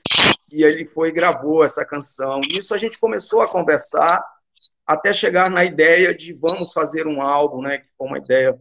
e 0.51 0.63
ele 0.63 0.87
foi 0.87 1.09
e 1.09 1.13
gravou 1.13 1.65
essa 1.65 1.85
canção. 1.85 2.41
Nisso 2.41 2.75
a 2.75 2.79
gente 2.79 2.99
começou 2.99 3.43
a 3.43 3.49
conversar 3.49 4.25
até 4.87 5.13
chegar 5.13 5.51
na 5.51 5.65
ideia 5.65 6.15
de 6.15 6.33
vamos 6.33 6.73
fazer 6.73 7.07
um 7.07 7.21
álbum, 7.21 7.63
né? 7.63 7.79
Que 7.79 7.89
foi 7.99 8.07
uma 8.07 8.19
ideia, 8.19 8.59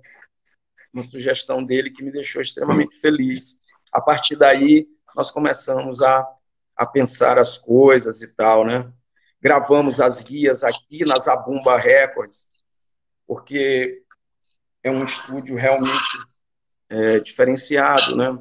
uma 0.91 1.03
sugestão 1.03 1.63
dele 1.63 1.91
que 1.91 2.03
me 2.03 2.11
deixou 2.11 2.41
extremamente 2.41 2.99
feliz. 2.99 3.59
A 3.91 4.01
partir 4.01 4.35
daí, 4.35 4.87
nós 5.15 5.29
começamos 5.29 6.01
a, 6.01 6.27
a 6.75 6.87
pensar 6.87 7.37
as 7.37 7.57
coisas 7.57 8.21
e 8.21 8.35
tal, 8.35 8.65
né? 8.65 8.91
Gravamos 9.39 10.01
as 10.01 10.21
guias 10.23 10.63
aqui 10.63 11.05
na 11.05 11.19
Zabumba 11.19 11.77
Records, 11.77 12.49
porque 13.27 14.01
é 14.81 14.89
um 14.89 15.05
estúdio 15.05 15.55
realmente 15.55 16.17
é, 16.93 17.19
diferenciado, 17.19 18.15
né? 18.15 18.37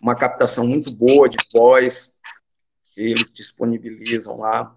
Uma 0.00 0.16
captação 0.16 0.66
muito 0.66 0.90
boa 0.90 1.28
de 1.28 1.36
voz 1.52 2.18
que 2.92 3.00
eles 3.00 3.32
disponibilizam 3.32 4.38
lá 4.38 4.76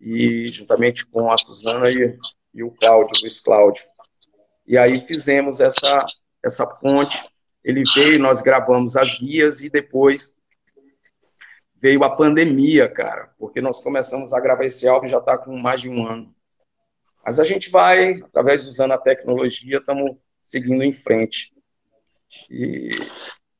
e 0.00 0.50
juntamente 0.50 1.06
com 1.06 1.30
a 1.30 1.36
Suzana 1.36 1.88
e, 1.90 2.18
e 2.52 2.62
o 2.62 2.72
Cláudio, 2.72 3.20
Luiz 3.22 3.40
Cláudio. 3.40 3.84
E 4.66 4.76
aí 4.76 5.06
fizemos 5.06 5.60
essa, 5.60 6.06
essa 6.44 6.66
ponte. 6.66 7.28
Ele 7.62 7.84
veio, 7.94 8.18
nós 8.18 8.42
gravamos 8.42 8.96
as 8.96 9.08
guias 9.20 9.62
e 9.62 9.70
depois 9.70 10.36
veio 11.80 12.02
a 12.02 12.10
pandemia, 12.10 12.88
cara, 12.88 13.32
porque 13.38 13.60
nós 13.60 13.80
começamos 13.80 14.34
a 14.34 14.40
gravar 14.40 14.64
esse 14.64 14.88
álbum 14.88 15.06
já 15.06 15.18
está 15.18 15.38
com 15.38 15.56
mais 15.56 15.80
de 15.80 15.88
um 15.88 16.04
ano. 16.06 16.34
Mas 17.24 17.38
a 17.38 17.44
gente 17.44 17.70
vai, 17.70 18.14
através 18.22 18.66
usando 18.66 18.92
a 18.92 18.98
tecnologia, 18.98 19.78
estamos 19.78 20.16
seguindo 20.42 20.82
em 20.82 20.92
frente. 20.92 21.52
E, 22.50 22.90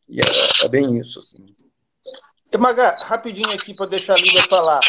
e 0.08 0.20
é, 0.20 0.66
é, 0.66 0.68
bem 0.68 0.98
isso, 0.98 1.18
assim. 1.18 1.46
Maga, 2.58 2.96
rapidinho 3.04 3.52
aqui 3.52 3.74
para 3.74 3.86
deixar 3.86 4.14
a 4.14 4.20
Lívia 4.20 4.46
falar. 4.48 4.80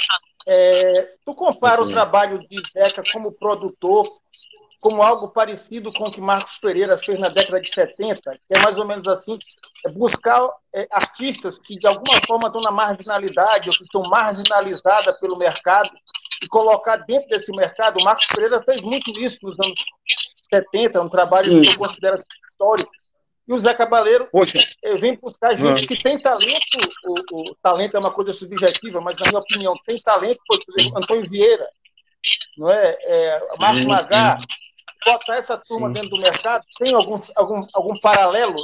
É, 0.48 1.16
tu 1.26 1.36
compara 1.36 1.84
Sim. 1.84 1.92
o 1.92 1.94
trabalho 1.94 2.40
de 2.40 2.62
Zeca 2.74 3.04
como 3.12 3.32
produtor 3.34 4.06
como 4.82 5.04
algo 5.04 5.28
parecido 5.30 5.90
com 5.98 6.06
o 6.06 6.12
que 6.12 6.22
Marcos 6.22 6.56
Pereira 6.56 6.98
fez 6.98 7.20
na 7.20 7.28
década 7.28 7.60
de 7.60 7.70
70, 7.70 8.20
que 8.22 8.40
é 8.58 8.62
mais 8.62 8.78
ou 8.78 8.86
menos 8.86 9.08
assim, 9.08 9.38
é 9.86 9.98
buscar 9.98 10.50
é, 10.74 10.88
artistas 10.94 11.56
que 11.56 11.76
de 11.78 11.88
alguma 11.88 12.20
forma 12.26 12.48
estão 12.48 12.62
na 12.62 12.72
marginalidade 12.72 13.70
ou 13.70 13.76
que 13.76 13.84
estão 13.84 14.02
marginalizadas 14.10 15.20
pelo 15.20 15.38
mercado 15.38 15.90
e 16.42 16.48
colocar 16.48 16.98
dentro 16.98 17.28
desse 17.28 17.52
mercado. 17.52 18.00
O 18.00 18.04
Marcos 18.04 18.26
Pereira 18.28 18.64
fez 18.64 18.82
muito 18.82 19.12
isso 19.20 19.38
nos 19.44 19.60
anos 19.60 19.84
70, 20.56 21.02
um 21.02 21.10
trabalho 21.10 21.46
Sim. 21.46 21.62
que 21.62 21.70
eu 21.70 21.78
considero 21.78 22.20
histórico. 22.50 22.92
E 23.50 23.52
o 23.52 23.58
Zé 23.58 23.74
Cabaleiro 23.74 24.28
Poxa. 24.32 24.60
vem 25.02 25.18
buscar 25.18 25.60
gente 25.60 25.88
que 25.88 26.04
tem 26.04 26.20
talento, 26.20 26.78
o, 27.04 27.50
o, 27.50 27.56
talento 27.56 27.98
é 27.98 28.00
uma 28.00 28.14
coisa 28.14 28.32
subjetiva, 28.32 29.02
mas 29.02 29.18
na 29.18 29.28
minha 29.28 29.40
opinião, 29.40 29.74
tem 29.84 29.96
talento, 29.96 30.40
por 30.48 30.60
exemplo, 30.70 31.00
Antônio 31.00 31.28
Vieira, 31.28 31.68
não 32.56 32.70
é? 32.70 32.96
é 33.02 33.42
Marco 33.60 33.88
Magá, 33.88 34.38
botar 35.04 35.38
essa 35.38 35.58
turma 35.58 35.88
sim. 35.88 35.94
dentro 35.94 36.10
do 36.12 36.22
mercado, 36.22 36.64
tem 36.78 36.94
algum, 36.94 37.18
algum, 37.38 37.66
algum 37.74 38.00
paralelo? 38.00 38.62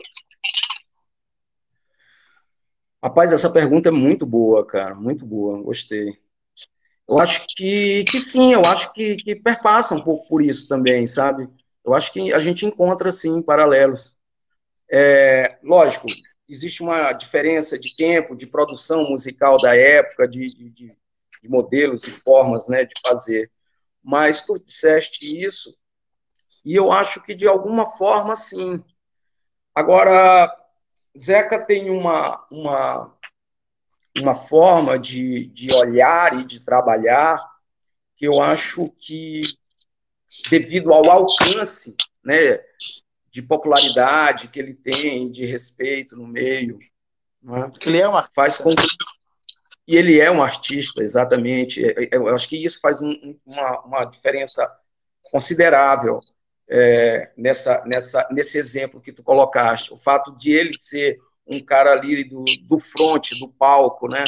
Rapaz, 3.03 3.33
essa 3.33 3.51
pergunta 3.51 3.89
é 3.89 3.91
muito 3.91 4.23
boa, 4.23 4.63
cara, 4.67 4.93
muito 4.93 5.25
boa, 5.25 5.63
gostei. 5.63 6.15
Eu 7.09 7.17
acho 7.17 7.43
que, 7.55 8.03
que 8.03 8.29
sim, 8.29 8.53
eu 8.53 8.63
acho 8.63 8.93
que, 8.93 9.15
que 9.15 9.35
perpassa 9.35 9.95
um 9.95 10.01
pouco 10.01 10.27
por 10.27 10.43
isso 10.43 10.67
também, 10.67 11.07
sabe? 11.07 11.49
Eu 11.83 11.95
acho 11.95 12.13
que 12.13 12.31
a 12.31 12.39
gente 12.39 12.67
encontra, 12.67 13.11
sim, 13.11 13.41
paralelos. 13.41 14.14
É, 14.91 15.57
lógico, 15.63 16.07
existe 16.47 16.81
uma 16.83 17.11
diferença 17.13 17.77
de 17.77 17.95
tempo, 17.95 18.35
de 18.35 18.47
produção 18.47 19.09
musical 19.09 19.59
da 19.59 19.75
época, 19.75 20.27
de, 20.27 20.53
de, 20.55 20.69
de, 21.41 21.49
modelos 21.49 22.07
e 22.07 22.11
formas 22.11 22.67
né, 22.67 22.85
de 22.85 22.93
fazer. 23.01 23.51
Mas 24.03 24.45
tu 24.45 24.59
disseste 24.59 25.25
isso, 25.25 25.75
e 26.63 26.75
eu 26.75 26.91
acho 26.91 27.21
que 27.21 27.35
de 27.35 27.47
alguma 27.47 27.87
forma 27.87 28.35
sim. 28.35 28.83
Agora, 29.73 30.55
Zeca 31.17 31.63
tem 31.63 31.89
uma, 31.89 32.45
uma, 32.51 33.15
uma 34.17 34.35
forma 34.35 34.97
de, 34.97 35.47
de 35.47 35.73
olhar 35.73 36.39
e 36.39 36.43
de 36.43 36.63
trabalhar 36.63 37.39
que 38.15 38.25
eu 38.27 38.41
acho 38.41 38.89
que, 38.97 39.41
devido 40.49 40.93
ao 40.93 41.09
alcance, 41.09 41.95
né, 42.23 42.57
de 43.35 43.41
popularidade 43.41 44.47
que 44.47 44.57
ele 44.57 44.73
tem, 44.73 45.29
de 45.29 45.45
respeito 45.45 46.15
no 46.15 46.25
meio. 46.25 46.79
Né? 47.43 47.69
Ele 47.85 47.99
é 47.99 48.07
um 48.07 48.15
artista. 48.15 48.33
Faz 48.33 48.57
com... 48.57 48.69
E 49.85 49.97
ele 49.97 50.21
é 50.21 50.31
um 50.31 50.41
artista, 50.41 51.03
exatamente. 51.03 51.83
É, 51.83 52.05
é, 52.05 52.09
eu 52.13 52.29
acho 52.29 52.47
que 52.47 52.55
isso 52.55 52.79
faz 52.79 53.01
um, 53.01 53.37
uma, 53.45 53.81
uma, 53.81 54.05
diferença 54.05 54.73
considerável 55.21 56.21
é, 56.69 57.29
nessa, 57.35 57.83
nessa, 57.85 58.25
nesse 58.31 58.57
exemplo 58.57 59.01
que 59.01 59.11
tu 59.11 59.21
colocaste. 59.21 59.93
O 59.93 59.97
fato 59.97 60.31
de 60.37 60.53
ele 60.53 60.77
ser 60.79 61.19
um 61.45 61.61
cara 61.61 61.91
ali 61.91 62.23
do, 62.23 62.45
do 62.61 62.79
front, 62.79 63.31
do 63.37 63.49
palco, 63.49 64.07
né? 64.07 64.23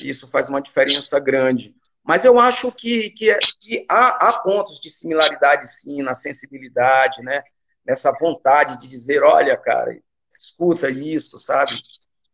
Isso 0.00 0.26
faz 0.26 0.48
uma 0.48 0.62
diferença 0.62 1.20
grande. 1.20 1.76
Mas 2.02 2.24
eu 2.24 2.40
acho 2.40 2.72
que, 2.72 3.10
que, 3.10 3.30
é, 3.30 3.38
que 3.60 3.84
há, 3.90 4.28
há 4.28 4.32
pontos 4.38 4.80
de 4.80 4.88
similaridade, 4.88 5.68
sim, 5.68 6.00
na 6.00 6.14
sensibilidade, 6.14 7.20
né? 7.20 7.42
Nessa 7.86 8.12
vontade 8.20 8.78
de 8.78 8.88
dizer, 8.88 9.22
olha, 9.22 9.56
cara, 9.56 9.98
escuta 10.36 10.90
isso, 10.90 11.38
sabe? 11.38 11.72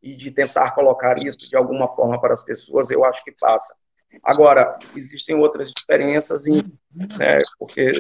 E 0.03 0.15
de 0.15 0.31
tentar 0.31 0.73
colocar 0.73 1.19
isso 1.19 1.39
de 1.39 1.57
alguma 1.57 1.93
forma 1.93 2.21
para 2.21 2.33
as 2.33 2.43
pessoas, 2.43 2.91
eu 2.91 3.05
acho 3.05 3.23
que 3.23 3.33
passa. 3.33 3.77
Agora, 4.23 4.79
existem 4.97 5.37
outras 5.37 5.71
diferenças, 5.71 6.47
em, 6.47 6.63
né, 6.95 7.41
porque 7.59 7.93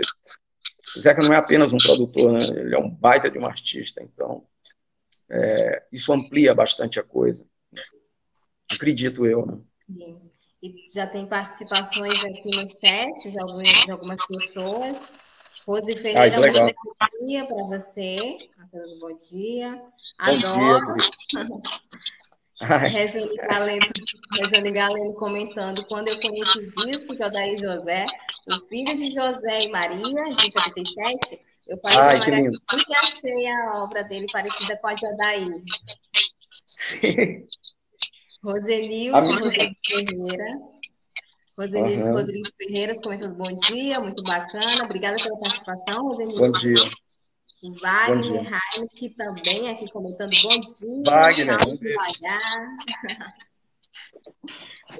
Zeca 0.99 1.23
não 1.23 1.33
é 1.33 1.37
apenas 1.37 1.73
um 1.73 1.79
produtor, 1.79 2.33
né, 2.33 2.45
ele 2.45 2.75
é 2.75 2.79
um 2.79 2.91
baita 2.91 3.31
de 3.31 3.39
um 3.39 3.47
artista, 3.47 4.03
então 4.03 4.45
é, 5.31 5.85
isso 5.91 6.13
amplia 6.13 6.55
bastante 6.55 7.01
a 7.01 7.03
coisa. 7.03 7.47
Acredito 8.71 9.27
eu, 9.27 9.47
né? 9.47 9.59
E 10.63 10.75
já 10.95 11.07
tem 11.07 11.27
participações 11.27 12.19
aqui 12.25 12.51
no 12.51 12.69
chat 12.69 13.31
de 13.31 13.41
algumas, 13.41 13.85
de 13.85 13.91
algumas 13.91 14.27
pessoas. 14.27 15.11
Rose 15.67 15.97
Ferreira, 15.97 16.21
Ai, 16.21 16.31
bom 16.31 16.73
dia 17.25 17.45
para 17.47 17.65
você. 17.65 18.17
Bom 19.01 19.17
dia. 19.17 19.83
Adoro. 20.19 20.95
Regiane 22.63 23.37
Galeno, 23.37 24.73
Galeno 24.73 25.15
comentando, 25.15 25.85
quando 25.87 26.09
eu 26.09 26.21
conheci 26.21 26.59
o 26.59 26.87
disco 26.87 27.17
de 27.17 27.25
Odair 27.25 27.59
José, 27.59 28.07
o 28.49 28.61
filho 28.69 28.95
de 28.97 29.11
José 29.11 29.65
e 29.65 29.69
Maria, 29.69 30.35
de 30.35 30.51
77, 30.51 31.41
eu 31.67 31.77
falei 31.79 31.99
para 31.99 32.19
Maria 32.19 32.51
que, 32.51 32.85
que 32.85 32.97
achei 32.97 33.49
a 33.49 33.83
obra 33.83 34.05
dele 34.05 34.27
parecida 34.33 34.77
com 34.77 34.87
a 34.87 34.95
de 34.95 35.07
Odair. 35.07 35.63
Sim. 36.75 37.47
Rosenilson 38.45 39.39
Rodrigues 39.39 39.77
Ferreira. 39.87 40.59
Rosenilson 41.59 42.07
uhum. 42.07 42.15
Rodrigues 42.15 42.53
Ferreiras 42.57 43.01
comentando 43.01 43.35
bom 43.35 43.53
dia, 43.59 44.01
muito 44.01 44.23
bacana. 44.23 44.85
Obrigada 44.85 45.17
pela 45.17 45.39
participação, 45.39 46.09
Rosenilson. 46.09 46.53
Bom 46.53 46.59
dia. 46.59 46.91
O 47.63 47.73
Wagner 47.81 48.45
Heineken 48.75 49.11
também 49.11 49.71
aqui 49.71 49.91
comentando 49.91 50.33
bom 50.43 50.61
dia. 50.61 51.03
Wagner. 51.05 51.59
Salve, 51.59 51.95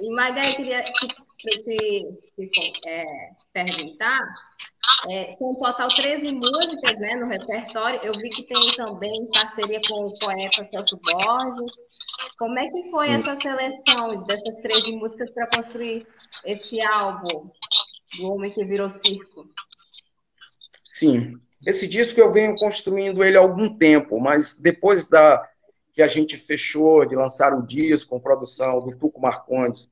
e 0.01 0.09
Magar, 0.11 0.49
eu 0.49 0.55
queria 0.55 0.83
te, 0.83 1.07
te, 1.07 2.21
te 2.37 2.51
é, 2.85 3.05
perguntar 3.51 4.21
é, 5.09 5.31
são 5.33 5.51
um 5.51 5.55
total 5.55 5.89
13 5.89 6.33
músicas 6.33 6.99
né, 6.99 7.15
no 7.15 7.27
repertório. 7.27 7.99
Eu 8.03 8.13
vi 8.13 8.29
que 8.29 8.43
tem 8.43 8.75
também 8.75 9.29
parceria 9.31 9.81
com 9.87 10.05
o 10.05 10.19
poeta 10.19 10.63
Celso 10.63 10.99
Borges. 11.01 11.71
Como 12.37 12.57
é 12.57 12.67
que 12.67 12.89
foi 12.89 13.07
Sim. 13.07 13.13
essa 13.13 13.35
seleção 13.35 14.23
dessas 14.25 14.57
13 14.61 14.93
músicas 14.93 15.33
para 15.33 15.47
construir 15.47 16.07
esse 16.45 16.81
álbum 16.81 17.49
do 18.17 18.31
Homem 18.31 18.51
que 18.51 18.63
Virou 18.63 18.89
Circo? 18.89 19.49
Sim, 20.85 21.39
esse 21.65 21.87
disco 21.87 22.19
eu 22.19 22.31
venho 22.31 22.55
construindo 22.55 23.23
ele 23.23 23.37
há 23.37 23.41
algum 23.41 23.77
tempo, 23.77 24.19
mas 24.19 24.59
depois 24.59 25.07
da 25.07 25.47
que 25.93 26.01
a 26.01 26.07
gente 26.07 26.37
fechou 26.37 27.05
de 27.05 27.15
lançar 27.15 27.53
o 27.53 27.65
disco 27.65 28.09
com 28.11 28.19
produção 28.19 28.79
do 28.79 28.97
Tuco 28.97 29.21
Marcondes, 29.21 29.87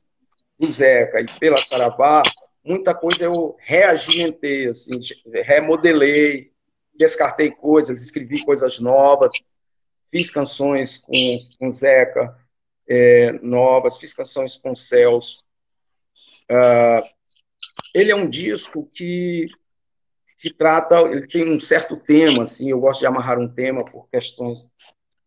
do 0.57 0.67
Zeca 0.67 1.21
e 1.21 1.25
pela 1.39 1.63
Saravá, 1.63 2.23
muita 2.63 2.93
coisa 2.93 3.23
eu 3.23 3.55
reagimentei, 3.59 4.67
assim, 4.67 4.99
remodelei, 5.43 6.51
descartei 6.95 7.51
coisas, 7.51 8.01
escrevi 8.01 8.43
coisas 8.43 8.79
novas, 8.79 9.31
fiz 10.09 10.31
canções 10.31 10.97
com, 10.97 11.39
com 11.59 11.71
Zeca 11.71 12.35
é, 12.87 13.31
novas, 13.41 13.97
fiz 13.97 14.13
canções 14.13 14.55
com 14.55 14.75
Celso. 14.75 15.43
Uh, 16.49 17.01
ele 17.93 18.11
é 18.11 18.15
um 18.15 18.27
disco 18.27 18.89
que, 18.93 19.47
que 20.41 20.51
trata, 20.51 20.99
ele 21.01 21.27
tem 21.27 21.55
um 21.55 21.59
certo 21.59 21.95
tema, 21.95 22.41
assim, 22.41 22.71
eu 22.71 22.79
gosto 22.79 23.01
de 23.01 23.05
amarrar 23.05 23.37
um 23.37 23.47
tema 23.47 23.85
por 23.85 24.09
questões, 24.09 24.67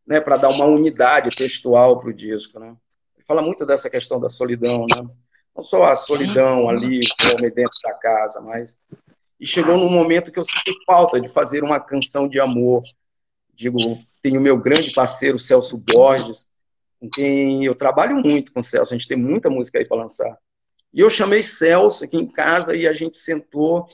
né, 0.05 0.21
para 0.21 0.37
dar 0.37 0.49
uma 0.49 0.67
unidade 0.67 1.31
textual 1.31 2.01
para 2.01 2.11
o 2.11 2.13
disco, 2.13 2.59
né? 2.59 2.75
Ele 3.17 3.25
fala 3.25 3.41
muito 3.41 3.65
dessa 3.65 3.89
questão 3.89 4.19
da 4.19 4.29
solidão, 4.29 4.87
né? 4.87 5.07
Não 5.57 5.63
só 5.63 5.85
a 5.85 5.95
solidão 5.95 6.69
ali, 6.69 7.07
o 7.07 7.33
homem 7.33 7.49
dentro 7.55 7.79
da 7.85 7.95
casa, 7.95 8.41
mas. 8.41 8.77
E 9.39 9.47
chegou 9.47 9.77
num 9.77 9.89
momento 9.89 10.33
que 10.33 10.39
eu 10.39 10.45
senti 10.45 10.73
falta 10.85 11.21
de 11.21 11.29
fazer 11.29 11.63
uma 11.63 11.79
canção 11.79 12.27
de 12.27 12.41
amor. 12.41 12.83
Digo, 13.55 13.79
tenho 14.21 14.41
meu 14.41 14.59
grande 14.59 14.93
parceiro 14.93 15.39
Celso 15.39 15.79
Borges, 15.79 16.51
com 16.99 17.09
quem 17.09 17.65
eu 17.65 17.77
trabalho 17.77 18.17
muito 18.17 18.53
com 18.53 18.59
o 18.59 18.63
Celso, 18.65 18.93
a 18.93 18.99
gente 18.99 19.07
tem 19.07 19.17
muita 19.17 19.49
música 19.49 19.79
aí 19.79 19.85
para 19.85 19.97
lançar. 19.97 20.37
E 20.93 20.99
eu 21.01 21.09
chamei 21.09 21.41
Celso 21.41 22.05
aqui 22.05 22.17
em 22.17 22.27
casa 22.27 22.75
e 22.75 22.89
a 22.89 22.93
gente 22.93 23.17
sentou 23.17 23.87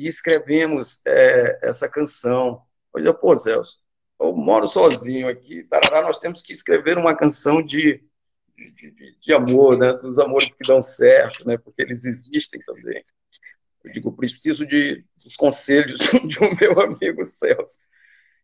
e 0.00 0.06
escrevemos 0.06 1.02
é, 1.06 1.58
essa 1.62 1.86
canção. 1.86 2.62
Falei, 2.90 3.12
pô, 3.12 3.36
Celso, 3.36 3.78
eu 4.18 4.34
moro 4.34 4.66
sozinho 4.66 5.28
aqui, 5.28 5.62
tarará, 5.64 6.02
nós 6.02 6.18
temos 6.18 6.40
que 6.40 6.54
escrever 6.54 6.96
uma 6.96 7.14
canção 7.14 7.62
de, 7.62 8.02
de, 8.56 8.90
de, 8.92 9.16
de, 9.20 9.34
amor, 9.34 9.76
né, 9.76 9.92
dos 9.92 10.18
amores 10.18 10.48
que 10.56 10.66
dão 10.66 10.80
certo, 10.80 11.46
né, 11.46 11.58
porque 11.58 11.82
eles 11.82 12.06
existem 12.06 12.60
também. 12.64 13.04
Eu 13.84 13.92
digo, 13.92 14.16
preciso 14.16 14.66
de, 14.66 15.04
dos 15.22 15.36
conselhos 15.36 15.98
de 16.24 16.42
um 16.42 16.54
meu 16.58 16.80
amigo 16.80 17.22
Celso. 17.24 17.80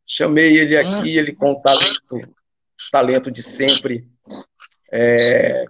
Chamei 0.05 0.59
ele 0.59 0.77
aqui, 0.77 1.17
ele 1.17 1.35
com 1.35 1.61
talento, 1.63 2.35
talento 2.93 3.31
de 3.31 3.43
sempre, 3.43 4.07
é, 4.93 5.65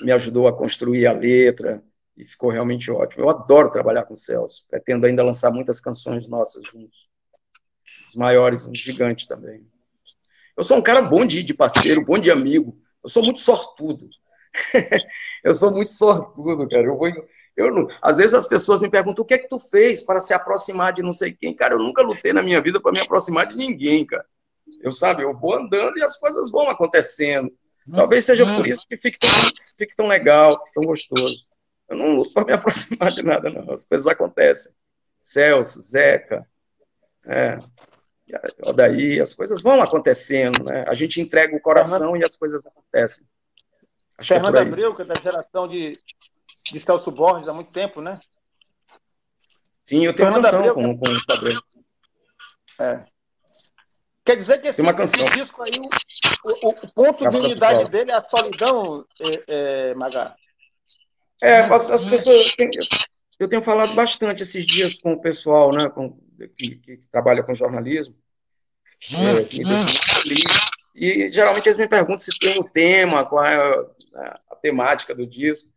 me 0.00 0.12
ajudou 0.12 0.46
a 0.46 0.56
construir 0.56 1.08
a 1.08 1.12
letra, 1.12 1.82
e 2.18 2.24
ficou 2.24 2.50
realmente 2.50 2.90
ótimo. 2.90 3.24
Eu 3.24 3.30
adoro 3.30 3.70
trabalhar 3.70 4.04
com 4.04 4.14
o 4.14 4.16
Celso, 4.16 4.66
pretendo 4.68 5.06
ainda 5.06 5.22
lançar 5.22 5.50
muitas 5.50 5.80
canções 5.80 6.28
nossas 6.28 6.62
juntos 6.66 7.08
os 8.08 8.16
maiores, 8.16 8.66
um 8.66 8.74
gigante 8.74 9.28
também. 9.28 9.66
Eu 10.56 10.64
sou 10.64 10.78
um 10.78 10.82
cara 10.82 11.02
bom 11.02 11.24
de, 11.24 11.42
de 11.42 11.54
parceiro, 11.54 12.04
bom 12.04 12.18
de 12.18 12.30
amigo. 12.30 12.76
Eu 13.02 13.08
sou 13.08 13.22
muito 13.22 13.38
sortudo. 13.38 14.08
eu 15.44 15.54
sou 15.54 15.70
muito 15.70 15.92
sortudo, 15.92 16.68
cara. 16.68 16.84
Eu 16.84 16.96
vou, 16.96 17.08
eu 17.56 17.72
não, 17.72 17.86
às 18.02 18.16
vezes 18.16 18.34
as 18.34 18.48
pessoas 18.48 18.80
me 18.80 18.90
perguntam 18.90 19.22
o 19.22 19.26
que 19.26 19.34
é 19.34 19.38
que 19.38 19.48
tu 19.48 19.58
fez 19.58 20.02
para 20.02 20.20
se 20.20 20.34
aproximar 20.34 20.92
de 20.92 21.02
não 21.02 21.14
sei 21.14 21.32
quem. 21.32 21.54
Cara, 21.54 21.74
eu 21.74 21.78
nunca 21.78 22.02
lutei 22.02 22.32
na 22.32 22.42
minha 22.42 22.60
vida 22.60 22.80
para 22.80 22.92
me 22.92 23.00
aproximar 23.00 23.46
de 23.46 23.56
ninguém, 23.56 24.04
cara. 24.04 24.24
Eu 24.82 24.92
sabe, 24.92 25.22
eu 25.22 25.34
vou 25.34 25.54
andando 25.54 25.96
e 25.96 26.02
as 26.02 26.18
coisas 26.18 26.50
vão 26.50 26.68
acontecendo. 26.68 27.50
Talvez 27.90 28.24
seja 28.24 28.44
por 28.44 28.66
isso 28.66 28.86
que 28.86 28.98
fique 28.98 29.18
tão, 29.18 29.30
fique 29.74 29.96
tão 29.96 30.08
legal, 30.08 30.62
tão 30.74 30.84
gostoso. 30.84 31.47
Eu 31.88 31.96
não 31.96 32.16
luto 32.16 32.32
para 32.32 32.44
me 32.44 32.52
aproximar 32.54 33.12
de 33.12 33.22
nada, 33.22 33.50
não. 33.50 33.72
As 33.72 33.84
coisas 33.84 34.06
acontecem. 34.06 34.72
Celso, 35.20 35.80
Zeca, 35.80 36.48
é, 37.26 37.58
daí 38.74 39.20
as 39.20 39.34
coisas 39.34 39.60
vão 39.60 39.82
acontecendo, 39.82 40.64
né? 40.64 40.84
A 40.88 40.94
gente 40.94 41.20
entrega 41.20 41.56
o 41.56 41.60
coração 41.60 42.16
e 42.16 42.24
as 42.24 42.36
coisas 42.36 42.64
acontecem. 42.64 43.26
Acho 44.16 44.34
Fernando 44.34 44.56
é 44.56 44.62
Abreu, 44.62 44.94
que 44.94 45.02
é 45.02 45.04
da 45.04 45.20
geração 45.20 45.68
de, 45.68 45.96
de 46.72 46.84
Celso 46.84 47.10
Borges 47.10 47.48
há 47.48 47.54
muito 47.54 47.70
tempo, 47.70 48.00
né? 48.00 48.18
Sim, 49.86 50.04
eu 50.04 50.14
tenho 50.14 50.28
uma 50.28 50.42
canção 50.42 50.58
Abreu, 50.58 50.74
com, 50.74 50.98
com 50.98 51.08
o 51.08 51.32
Abreu. 51.32 51.60
É. 52.80 53.04
Quer 54.24 54.36
dizer 54.36 54.60
que 54.60 54.68
esse, 54.70 55.02
esse 55.02 55.30
disco 55.30 55.62
aí, 55.62 55.80
o, 56.44 56.68
o, 56.68 56.70
o 56.70 56.92
ponto 56.92 57.28
de 57.28 57.36
unidade 57.36 57.88
dele 57.88 58.10
é 58.10 58.16
a 58.16 58.22
solidão, 58.22 58.94
é, 59.20 59.44
é, 59.48 59.94
Magá? 59.94 60.36
É, 61.42 61.60
as, 61.60 61.90
as 61.90 62.04
pessoas. 62.04 62.46
Eu 63.38 63.48
tenho 63.48 63.62
falado 63.62 63.94
bastante 63.94 64.42
esses 64.42 64.66
dias 64.66 64.94
com 65.00 65.12
o 65.12 65.20
pessoal, 65.20 65.72
né? 65.72 65.88
Com, 65.88 66.18
que, 66.56 66.76
que, 66.76 66.96
trabalha 67.10 67.42
com 67.42 67.54
jornalismo, 67.54 68.16
é, 69.12 69.44
que 69.44 69.62
e 70.98 71.30
geralmente 71.30 71.68
eles 71.68 71.78
me 71.78 71.88
perguntam 71.88 72.18
se 72.18 72.36
tem 72.40 72.60
um 72.60 72.64
tema, 72.64 73.24
qual 73.24 73.44
é 73.44 73.54
a, 73.54 73.84
a, 74.20 74.40
a, 74.50 74.56
temática 74.56 75.14
do 75.14 75.26
disco. 75.26 75.68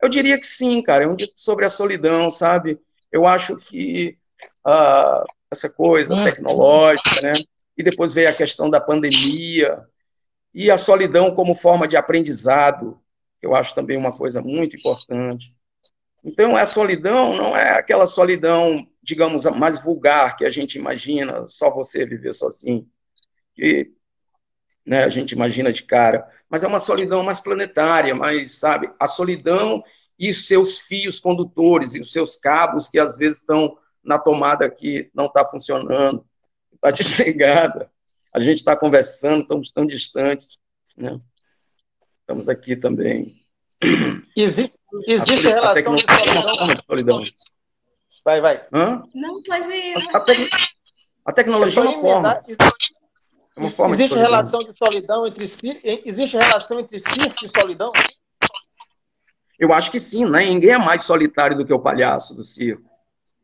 Eu 0.00 0.08
diria 0.08 0.38
que 0.38 0.46
sim, 0.46 0.82
cara, 0.82 1.04
é 1.04 1.06
um 1.06 1.16
disco 1.16 1.34
sobre 1.36 1.64
a 1.64 1.70
solidão, 1.70 2.30
sabe? 2.30 2.78
Eu 3.10 3.26
acho 3.26 3.58
que 3.58 4.18
uh, 4.66 5.24
essa 5.50 5.70
coisa 5.70 6.14
tecnológica, 6.22 7.20
né? 7.22 7.42
E 7.76 7.82
depois 7.82 8.12
veio 8.12 8.28
a 8.28 8.34
questão 8.34 8.68
da 8.68 8.80
pandemia 8.80 9.82
e 10.52 10.70
a 10.70 10.76
solidão 10.76 11.34
como 11.34 11.54
forma 11.54 11.88
de 11.88 11.96
aprendizado, 11.96 13.00
que 13.40 13.46
eu 13.46 13.54
acho 13.54 13.74
também 13.74 13.96
uma 13.96 14.12
coisa 14.12 14.40
muito 14.42 14.76
importante. 14.76 15.56
Então, 16.22 16.56
a 16.56 16.66
solidão 16.66 17.34
não 17.34 17.56
é 17.56 17.70
aquela 17.70 18.06
solidão 18.06 18.86
digamos, 19.02 19.44
mais 19.44 19.82
vulgar 19.82 20.36
que 20.36 20.44
a 20.44 20.50
gente 20.50 20.78
imagina, 20.78 21.46
só 21.46 21.70
você 21.70 22.06
viver 22.06 22.34
sozinho, 22.34 22.86
que 23.54 23.90
né, 24.84 25.04
a 25.04 25.08
gente 25.08 25.32
imagina 25.32 25.72
de 25.72 25.82
cara, 25.82 26.28
mas 26.48 26.64
é 26.64 26.68
uma 26.68 26.78
solidão 26.78 27.22
mais 27.22 27.40
planetária, 27.40 28.14
mais, 28.14 28.58
sabe, 28.58 28.90
a 28.98 29.06
solidão 29.06 29.82
e 30.18 30.28
os 30.28 30.46
seus 30.46 30.78
fios 30.78 31.18
condutores 31.18 31.94
e 31.94 32.00
os 32.00 32.12
seus 32.12 32.36
cabos 32.36 32.88
que 32.88 32.98
às 32.98 33.16
vezes 33.16 33.38
estão 33.38 33.76
na 34.02 34.18
tomada 34.18 34.70
que 34.70 35.10
não 35.14 35.26
está 35.26 35.46
funcionando, 35.46 36.24
está 36.74 36.90
desligada, 36.94 37.90
a 38.32 38.40
gente 38.40 38.58
está 38.58 38.76
conversando, 38.76 39.42
estamos 39.42 39.70
tão 39.70 39.86
distantes, 39.86 40.58
né? 40.96 41.20
Estamos 42.30 42.48
aqui 42.48 42.76
também. 42.76 43.34
Existe, 44.36 44.70
existe 45.08 45.48
a, 45.48 45.54
relação 45.54 45.96
de 45.96 46.04
solidão. 46.14 46.84
solidão. 46.86 47.24
Vai, 48.24 48.40
vai. 48.40 48.68
Hã? 48.72 49.02
Não, 49.12 49.42
pode 49.42 49.72
ir. 49.72 49.96
A, 50.14 50.20
te... 50.20 50.50
a 51.26 51.32
tecnologia 51.32 51.82
é 51.82 51.86
uma 51.86 51.98
forma. 51.98 52.44
É 52.48 53.60
uma 53.60 53.70
forma 53.72 53.96
existe 53.96 54.14
de 54.14 54.20
relação 54.20 54.60
de 54.60 54.78
solidão 54.78 55.26
entre 55.26 55.48
si? 55.48 55.80
Existe 56.06 56.36
relação 56.36 56.78
entre 56.78 57.00
circo 57.00 57.44
e 57.44 57.48
solidão? 57.48 57.90
Eu 59.58 59.72
acho 59.72 59.90
que 59.90 59.98
sim, 59.98 60.24
né? 60.24 60.44
Ninguém 60.44 60.70
é 60.70 60.78
mais 60.78 61.02
solitário 61.02 61.56
do 61.56 61.66
que 61.66 61.72
o 61.72 61.80
palhaço 61.80 62.36
do 62.36 62.44
circo. 62.44 62.88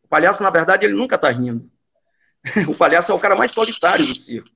O 0.05 0.07
palhaço, 0.07 0.45
na 0.45 0.51
verdade, 0.51 0.87
ele 0.87 0.95
nunca 0.95 1.17
está 1.17 1.29
rindo. 1.29 1.69
O 2.69 2.75
palhaço 2.77 3.11
é 3.11 3.15
o 3.17 3.19
cara 3.19 3.35
mais 3.35 3.51
solitário 3.51 4.07
do 4.07 4.21
circo. 4.21 4.49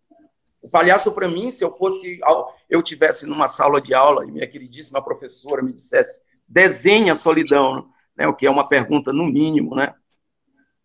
O 0.63 0.69
palhaço, 0.69 1.13
para 1.15 1.29
mim, 1.29 1.51
se 1.51 1.65
eu 1.65 1.71
fosse, 1.73 2.21
eu 2.69 2.83
tivesse 2.83 3.27
numa 3.27 3.49
sala 3.49 3.81
de 3.81 3.95
aula 3.95 4.27
e 4.27 4.31
minha 4.31 4.47
queridíssima 4.47 5.03
professora 5.03 5.63
me 5.63 5.73
dissesse, 5.73 6.23
desenha 6.47 7.13
a 7.13 7.15
solidão, 7.15 7.89
né? 8.17 8.27
O 8.27 8.35
que 8.35 8.47
é 8.47 8.51
uma 8.51 8.69
pergunta 8.69 9.13
no 9.13 9.25
mínimo, 9.25 9.75
né? 9.75 9.95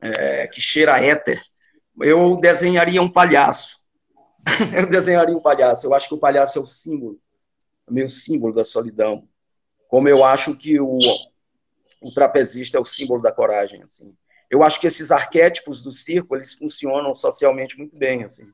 é, 0.01 0.47
que 0.47 0.61
cheira 0.61 0.99
éter, 0.99 1.41
eu 2.01 2.37
desenharia 2.37 3.01
um 3.01 3.09
palhaço. 3.09 3.85
eu 4.75 4.89
desenharia 4.89 5.35
um 5.35 5.41
palhaço. 5.41 5.87
Eu 5.87 5.93
acho 5.93 6.09
que 6.09 6.15
o 6.15 6.19
palhaço 6.19 6.59
é 6.59 6.61
o 6.61 6.67
símbolo, 6.67 7.19
é 7.87 7.91
meio 7.91 8.09
símbolo 8.09 8.53
da 8.53 8.63
solidão. 8.63 9.27
Como 9.87 10.07
eu 10.07 10.23
acho 10.23 10.57
que 10.57 10.79
o, 10.79 10.99
o 12.01 12.13
trapezista 12.13 12.77
é 12.77 12.81
o 12.81 12.85
símbolo 12.85 13.21
da 13.21 13.31
coragem. 13.31 13.81
Assim. 13.83 14.15
Eu 14.49 14.63
acho 14.63 14.79
que 14.79 14.87
esses 14.87 15.11
arquétipos 15.11 15.81
do 15.81 15.91
circo, 15.91 16.35
eles 16.35 16.53
funcionam 16.53 17.15
socialmente 17.15 17.77
muito 17.77 17.97
bem. 17.97 18.23
assim. 18.23 18.51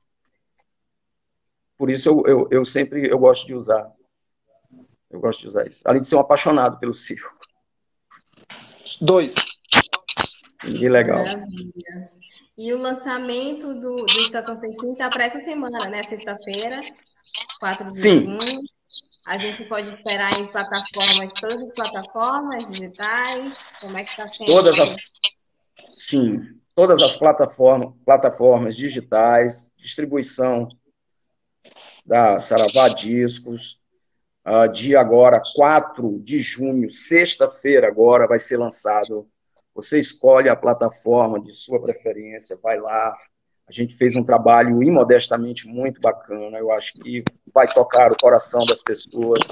Por 1.81 1.89
isso 1.89 2.09
eu, 2.09 2.23
eu, 2.27 2.47
eu 2.51 2.63
sempre 2.63 3.09
eu 3.09 3.17
gosto 3.17 3.47
de 3.47 3.55
usar. 3.55 3.91
Eu 5.09 5.19
gosto 5.19 5.39
de 5.39 5.47
usar 5.47 5.65
isso. 5.65 5.81
Além 5.83 6.03
de 6.03 6.07
ser 6.07 6.15
um 6.15 6.19
apaixonado 6.19 6.77
pelo 6.77 6.93
circo. 6.93 7.35
Dois. 9.01 9.33
Que 10.61 10.87
legal. 10.87 11.23
Maravilha. 11.23 12.11
E 12.55 12.71
o 12.71 12.77
lançamento 12.77 13.73
do, 13.73 13.95
do 13.95 14.19
Estação 14.21 14.55
Sem 14.55 14.71
Fim 14.79 14.91
está 14.91 15.09
para 15.09 15.25
essa 15.25 15.39
semana, 15.39 15.89
né? 15.89 16.03
Sexta-feira, 16.03 16.79
4 17.59 17.87
de 17.87 17.99
Sim. 17.99 18.25
junho. 18.25 18.61
A 19.25 19.37
gente 19.37 19.65
pode 19.65 19.89
esperar 19.89 20.39
em 20.39 20.51
plataformas, 20.51 21.33
todas 21.41 21.63
as 21.63 21.73
plataformas 21.73 22.71
digitais? 22.71 23.57
Como 23.79 23.97
é 23.97 24.03
que 24.03 24.11
está 24.11 24.27
sendo? 24.27 24.45
Todas 24.45 24.79
as, 24.79 24.95
sim, 25.85 26.31
todas 26.75 27.01
as 27.01 27.17
plataformas, 27.17 27.91
plataformas 28.05 28.75
digitais, 28.75 29.71
distribuição 29.79 30.69
da 32.05 32.39
Saravá 32.39 32.89
Discos. 32.89 33.79
Uh, 34.45 34.67
dia 34.71 34.99
agora, 34.99 35.41
4 35.55 36.19
de 36.23 36.39
junho, 36.39 36.89
sexta-feira 36.89 37.87
agora, 37.87 38.27
vai 38.27 38.39
ser 38.39 38.57
lançado 38.57 39.27
você 39.73 39.99
escolhe 39.99 40.49
a 40.49 40.55
plataforma 40.55 41.39
de 41.39 41.53
sua 41.53 41.81
preferência, 41.81 42.59
vai 42.61 42.79
lá. 42.79 43.15
A 43.67 43.71
gente 43.71 43.95
fez 43.95 44.15
um 44.15 44.23
trabalho 44.23 44.83
imodestamente 44.83 45.67
muito 45.67 46.01
bacana. 46.01 46.57
Eu 46.57 46.71
acho 46.71 46.93
que 46.95 47.23
vai 47.53 47.71
tocar 47.73 48.11
o 48.11 48.17
coração 48.17 48.65
das 48.65 48.83
pessoas. 48.83 49.47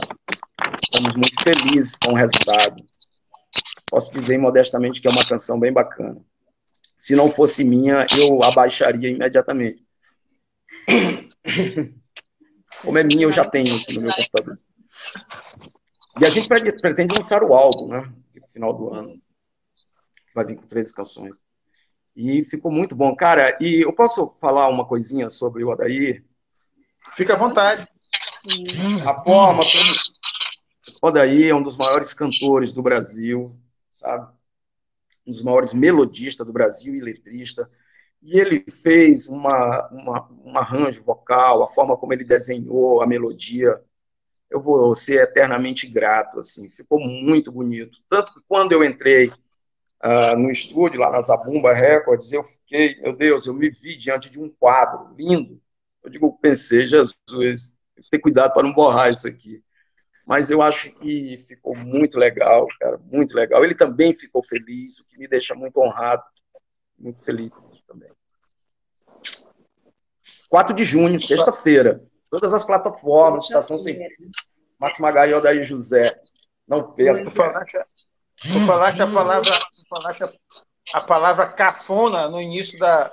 Estamos 0.83 1.13
muito 1.13 1.41
felizes 1.41 1.91
com 2.03 2.11
o 2.11 2.15
resultado. 2.15 2.83
Posso 3.89 4.11
dizer 4.11 4.35
imodestamente 4.35 5.01
que 5.01 5.07
é 5.07 5.11
uma 5.11 5.27
canção 5.27 5.59
bem 5.59 5.71
bacana. 5.71 6.21
Se 6.97 7.15
não 7.15 7.31
fosse 7.31 7.63
minha, 7.63 8.05
eu 8.11 8.43
abaixaria 8.43 9.09
imediatamente. 9.09 9.85
Como 12.81 12.97
é 12.97 13.03
minha, 13.03 13.23
eu 13.23 13.31
já 13.31 13.45
tenho 13.45 13.79
no 13.89 14.01
meu 14.01 14.13
computador. 14.13 14.59
E 16.19 16.25
a 16.25 16.29
gente 16.29 16.47
pretende 16.47 17.13
lançar 17.17 17.43
o 17.43 17.53
álbum, 17.53 17.87
né? 17.87 18.11
No 18.35 18.47
final 18.47 18.73
do 18.73 18.93
ano 18.93 19.21
vai 20.33 20.45
vir 20.45 20.55
com 20.55 20.67
três 20.67 20.91
canções. 20.91 21.43
E 22.15 22.43
ficou 22.43 22.71
muito 22.71 22.95
bom. 22.95 23.15
Cara, 23.15 23.57
e 23.61 23.81
eu 23.81 23.93
posso 23.93 24.35
falar 24.39 24.67
uma 24.69 24.85
coisinha 24.85 25.29
sobre 25.29 25.63
o 25.63 25.71
Adair? 25.71 26.25
Fica 27.15 27.35
à 27.35 27.37
vontade. 27.37 27.87
A 29.05 29.23
forma 29.23 29.63
como, 29.63 29.93
Odaí 31.01 31.47
é 31.47 31.55
um 31.55 31.61
dos 31.61 31.77
maiores 31.77 32.13
cantores 32.13 32.73
do 32.73 32.81
Brasil, 32.81 33.55
sabe? 33.91 34.31
Um 35.25 35.31
dos 35.31 35.43
maiores 35.43 35.73
melodistas 35.73 36.45
do 36.45 36.53
Brasil 36.53 36.95
e 36.95 37.01
letrista. 37.01 37.69
E 38.21 38.37
ele 38.39 38.65
fez 38.69 39.27
uma, 39.29 39.87
uma, 39.89 40.29
um 40.43 40.57
arranjo 40.57 41.03
vocal, 41.03 41.63
a 41.63 41.67
forma 41.67 41.95
como 41.97 42.13
ele 42.13 42.23
desenhou 42.23 43.01
a 43.01 43.07
melodia. 43.07 43.81
Eu 44.49 44.59
vou 44.61 44.93
ser 44.95 45.23
eternamente 45.23 45.87
grato, 45.87 46.39
assim, 46.39 46.69
ficou 46.69 46.99
muito 46.99 47.51
bonito. 47.51 47.99
Tanto 48.09 48.33
que 48.33 48.41
quando 48.47 48.73
eu 48.73 48.83
entrei 48.83 49.27
uh, 49.27 50.35
no 50.37 50.51
estúdio, 50.51 50.99
lá 50.99 51.11
na 51.11 51.21
Zabumba 51.21 51.73
Records, 51.73 52.33
eu 52.33 52.43
fiquei, 52.43 52.99
meu 53.01 53.15
Deus, 53.15 53.45
eu 53.45 53.53
me 53.53 53.69
vi 53.69 53.95
diante 53.95 54.29
de 54.29 54.39
um 54.39 54.49
quadro 54.49 55.15
lindo. 55.15 55.61
Eu 56.03 56.09
digo, 56.09 56.37
pensei, 56.41 56.87
Jesus, 56.87 57.15
ter 58.09 58.19
cuidado 58.19 58.53
para 58.53 58.63
não 58.63 58.73
borrar 58.73 59.13
isso 59.13 59.27
aqui. 59.27 59.63
Mas 60.25 60.51
eu 60.51 60.61
acho 60.61 60.95
que 60.97 61.37
ficou 61.47 61.75
muito 61.75 62.17
legal, 62.17 62.67
cara, 62.79 62.99
muito 62.99 63.33
legal. 63.35 63.63
Ele 63.63 63.73
também 63.73 64.15
ficou 64.17 64.43
feliz, 64.43 64.99
o 64.99 65.07
que 65.07 65.17
me 65.17 65.27
deixa 65.27 65.55
muito 65.55 65.79
honrado, 65.79 66.23
muito 66.99 67.23
feliz 67.23 67.51
também. 67.87 68.09
4 70.49 70.75
de 70.75 70.83
junho, 70.83 71.19
sexta-feira. 71.19 72.03
Todas 72.29 72.53
as 72.53 72.63
plataformas, 72.63 73.45
Estação 73.45 73.79
Sem 73.79 73.99
Max 74.79 74.99
Magai 74.99 75.31
e 75.31 75.63
José. 75.63 76.19
Não 76.67 76.91
perca. 76.91 77.29
Tu 77.29 77.35
falaste, 77.35 77.77
tu 78.41 78.59
falaste 78.65 79.01
a 79.01 79.07
palavra, 79.07 79.59
tu 79.59 79.87
falaste 79.89 80.39
a 80.93 81.07
palavra 81.07 81.53
cafona 81.53 82.29
no 82.29 82.41
início 82.41 82.77
da, 82.77 83.11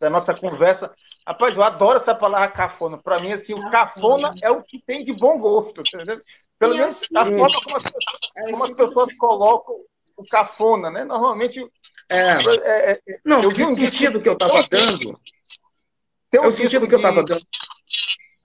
da 0.00 0.10
nossa 0.10 0.34
conversa. 0.34 0.92
Rapaz, 1.26 1.56
eu 1.56 1.62
adoro 1.62 2.00
essa 2.00 2.14
palavra 2.14 2.48
cafona. 2.48 2.98
Para 2.98 3.20
mim, 3.20 3.32
assim, 3.32 3.54
o 3.54 3.70
cafona 3.70 4.28
é 4.42 4.50
o 4.50 4.62
que 4.62 4.82
tem 4.86 5.02
de 5.02 5.12
bom 5.12 5.38
gosto, 5.38 5.80
entendeu? 5.80 6.18
Pelo 6.58 6.72
Sim, 6.72 6.78
menos 6.78 7.08
a 7.14 7.24
forma 7.24 7.60
como 7.64 7.76
as, 7.76 7.84
é 7.86 8.50
como 8.50 8.64
as 8.64 8.70
pessoas 8.70 9.16
colocam 9.16 9.74
o 10.16 10.24
cafona, 10.30 10.90
né? 10.90 11.04
Normalmente. 11.04 11.66
É. 12.08 12.16
É, 12.16 12.90
é, 12.92 13.00
é 13.08 13.20
não, 13.24 13.42
eu 13.42 13.50
vi 13.50 13.64
um 13.64 13.68
sentido 13.68 14.20
que 14.20 14.28
eu 14.28 14.34
estava 14.34 14.66
dando. 14.70 15.20
Tem 16.30 16.40
um 16.40 16.44
é 16.44 16.46
o 16.48 16.52
sentido 16.52 16.86
que 16.86 16.94
eu 16.94 16.98
estava 16.98 17.22
dando. 17.24 17.40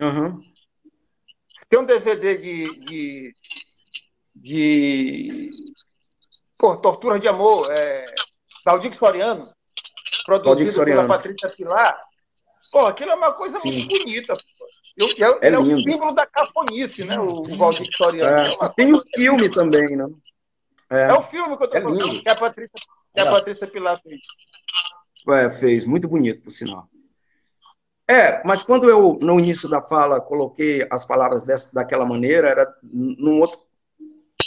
Uhum. 0.02 0.42
Tem 1.70 1.80
um 1.80 1.86
DVD 1.86 2.38
de, 2.38 2.80
de, 2.80 3.34
de 4.36 5.50
pô, 6.58 6.76
Tortura 6.78 7.20
de 7.20 7.28
Amor, 7.28 7.72
é, 7.72 8.06
Daldico 8.66 8.98
Soriano, 8.98 9.54
produzido 10.26 10.86
pela 10.86 11.08
Patrícia 11.08 11.50
Pilar. 11.50 12.00
Pô, 12.72 12.86
aquilo 12.88 13.12
é 13.12 13.16
uma 13.16 13.34
coisa 13.34 13.58
Sim. 13.58 13.72
muito 13.72 13.88
bonita. 13.88 14.34
Eu, 14.98 15.08
eu, 15.18 15.40
é, 15.42 15.50
é 15.50 15.60
o 15.60 15.72
símbolo 15.72 16.14
da 16.14 16.26
cafonice, 16.28 17.08
né? 17.08 17.18
O, 17.20 17.44
o 17.44 17.58
Valdir 17.58 17.90
Soriano. 17.96 18.58
É, 18.62 18.66
é 18.66 18.70
tem 18.76 18.92
o 18.92 19.00
filme 19.16 19.50
também, 19.50 19.96
né? 19.96 20.06
É, 20.90 21.04
é 21.04 21.14
o 21.14 21.22
filme 21.24 21.58
que 21.58 21.64
eu 21.64 21.70
tô 21.70 21.78
é 21.78 21.82
falando, 21.82 22.22
que 22.22 22.30
a 22.30 22.36
Patrícia, 22.36 22.76
que 23.14 23.20
a 23.20 23.30
Patrícia 23.30 23.68
Pilar 23.68 24.02
fez. 24.02 24.22
É, 25.30 25.50
fez, 25.50 25.86
muito 25.86 26.08
bonito, 26.08 26.42
por 26.42 26.52
sinal. 26.52 26.90
É, 28.08 28.46
mas 28.46 28.64
quando 28.64 28.90
eu, 28.90 29.18
no 29.22 29.40
início 29.40 29.70
da 29.70 29.82
fala, 29.82 30.20
coloquei 30.20 30.86
as 30.92 31.06
palavras 31.06 31.46
dessa, 31.46 31.74
daquela 31.74 32.06
maneira, 32.06 32.50
era 32.50 32.76
num 32.84 33.40
outro, 33.40 33.60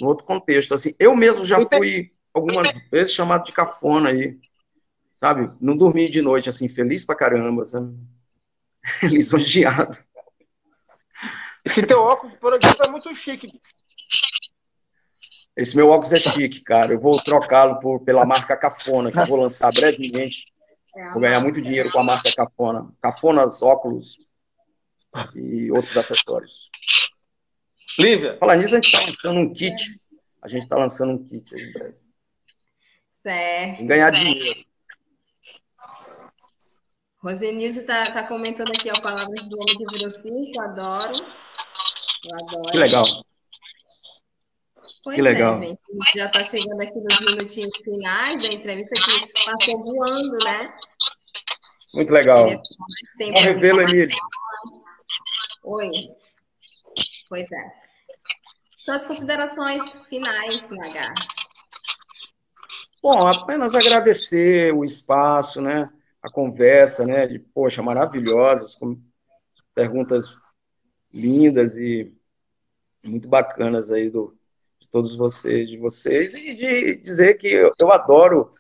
num 0.01 0.09
outro 0.09 0.27
contexto. 0.27 0.75
Assim, 0.75 0.95
eu 0.99 1.17
mesmo 1.17 1.47
já 1.47 1.59
fui 1.65 2.13
algumas 2.33 2.67
vezes 2.91 3.13
chamado 3.13 3.45
de 3.45 3.53
cafona 3.53 4.11
aí 4.11 4.39
sabe? 5.15 5.53
Não 5.61 5.77
dormi 5.77 6.11
de 6.11 6.21
noite, 6.21 6.49
assim, 6.49 6.69
feliz 6.69 7.07
pra 7.07 7.15
caramba, 7.15 7.65
sabe? 7.65 7.97
Lisonjeado. 9.05 9.97
Esse 11.65 11.87
teu 11.87 12.01
óculos, 12.01 12.37
por 12.39 12.53
exemplo, 12.53 12.85
é 12.85 12.91
muito 12.91 13.15
chique. 13.15 13.49
Esse 15.57 15.77
meu 15.77 15.89
óculos 15.91 16.13
é 16.13 16.19
chique, 16.19 16.63
cara. 16.63 16.93
Eu 16.93 17.01
vou 17.01 17.23
trocá-lo 17.23 17.79
por, 17.79 18.01
pela 18.01 18.25
marca 18.25 18.57
Cafona, 18.57 19.13
que 19.13 19.19
eu 19.19 19.27
vou 19.27 19.41
lançar 19.41 19.71
brevemente. 19.71 20.45
Vou 21.13 21.21
ganhar 21.21 21.41
muito 21.41 21.61
dinheiro 21.61 21.91
com 21.93 22.01
a 22.01 22.05
marca 22.05 22.33
Cafona. 22.35 22.93
Cafonas, 23.01 23.63
óculos 23.63 24.17
e 25.35 25.71
outros 25.71 25.97
acessórios. 25.97 26.71
Lívia. 27.99 28.37
Falar 28.39 28.57
nisso, 28.57 28.75
a 28.75 28.81
gente 28.81 28.93
está 28.93 29.07
lançando 29.07 29.41
um 29.41 29.53
kit. 29.53 29.83
A 30.43 30.49
gente 30.49 30.65
está 30.65 30.77
lançando 30.77 31.13
um 31.13 31.25
kit 31.25 31.55
aí 31.55 31.63
em 31.63 31.73
breve. 31.73 31.95
Certo. 33.23 33.87
ganhar 33.87 34.11
dinheiro. 34.11 34.65
Rosenilde 37.23 37.79
está 37.79 38.13
tá 38.13 38.27
comentando 38.27 38.71
aqui, 38.71 38.91
ó, 38.91 39.01
palavras 39.01 39.47
do 39.47 39.59
homem 39.59 39.79
que 39.79 39.87
virou 39.87 40.11
circo, 40.11 40.61
adoro. 40.61 41.25
Eu 42.25 42.37
adoro. 42.37 42.71
Que 42.71 42.77
legal. 42.77 43.05
Pois 45.05 45.17
que 45.17 45.23
legal. 45.23 45.53
É, 45.53 45.57
gente. 45.57 45.81
Já 46.17 46.27
está 46.27 46.43
chegando 46.43 46.81
aqui 46.81 47.01
nos 47.01 47.21
minutinhos 47.21 47.77
finais 47.85 48.43
da 48.43 48.49
entrevista 48.49 48.95
que 48.95 49.45
passou 49.45 49.83
voando, 49.83 50.39
né? 50.39 50.61
Muito 51.95 52.13
legal. 52.13 52.47
Bom 52.47 53.41
revê-lo, 53.41 53.83
Emílio. 53.83 54.17
Oi. 55.65 55.91
Pois 57.29 57.51
é. 57.53 57.69
Suas 58.85 59.03
então, 59.03 59.09
considerações 59.09 59.83
finais, 60.09 60.73
H. 60.73 61.15
Bom, 63.03 63.29
apenas 63.29 63.77
agradecer 63.77 64.75
o 64.75 64.83
espaço, 64.83 65.61
né? 65.61 65.91
a 66.25 66.31
conversa, 66.31 67.05
né? 67.05 67.27
De, 67.27 67.39
poxa, 67.39 67.83
maravilhosas, 67.83 68.75
com 68.75 68.99
perguntas 69.75 70.41
lindas 71.13 71.77
e 71.77 72.17
muito 73.05 73.29
bacanas 73.29 73.93
aí 73.93 74.11
do, 74.11 74.35
todos 74.95 75.17
vocês, 75.17 75.69
de 75.69 75.77
vocês, 75.77 76.37
e 76.37 76.55
de 76.55 76.95
dizer 77.03 77.35
que 77.35 77.49
eu, 77.49 77.73
eu 77.81 77.91
adoro, 77.91 78.55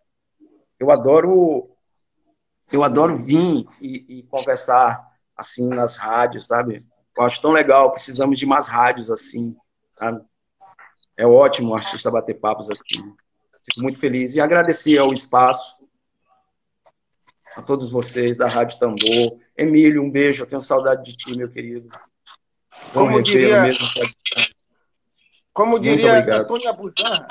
eu 0.80 0.90
adoro, 0.90 1.70
eu 2.72 2.82
adoro 2.82 3.16
vir 3.16 3.64
e, 3.80 4.04
e, 4.08 4.22
conversar 4.24 5.00
assim 5.36 5.68
nas 5.68 5.94
rádios, 5.94 6.48
sabe? 6.48 6.84
Eu 7.16 7.22
acho 7.22 7.40
tão 7.40 7.52
legal, 7.52 7.92
precisamos 7.92 8.36
de 8.36 8.46
mais 8.46 8.66
rádios 8.66 9.12
assim, 9.12 9.54
sabe? 9.96 10.24
É 11.16 11.24
ótimo 11.24 11.70
o 11.70 11.76
artista 11.76 12.10
bater 12.10 12.34
papos 12.34 12.68
aqui. 12.68 12.96
Fico 13.64 13.80
muito 13.80 14.00
feliz 14.00 14.34
e 14.34 14.40
agradecer 14.40 14.98
ao 14.98 15.14
espaço 15.14 15.78
a 17.54 17.62
todos 17.62 17.88
vocês 17.88 18.38
da 18.38 18.48
Rádio 18.48 18.76
Tambor. 18.80 19.38
Emílio, 19.56 20.02
um 20.02 20.10
beijo, 20.10 20.42
eu 20.42 20.48
tenho 20.48 20.60
saudade 20.60 21.04
de 21.04 21.16
ti, 21.16 21.36
meu 21.36 21.48
querido. 21.48 21.88
Vamos 22.92 23.12
como 23.12 23.22
diria, 23.22 23.62
mesmo. 23.62 23.86
Como 25.54 25.78
diria 25.78 26.18
Antônia 26.18 26.72
Bujanra, 26.72 27.28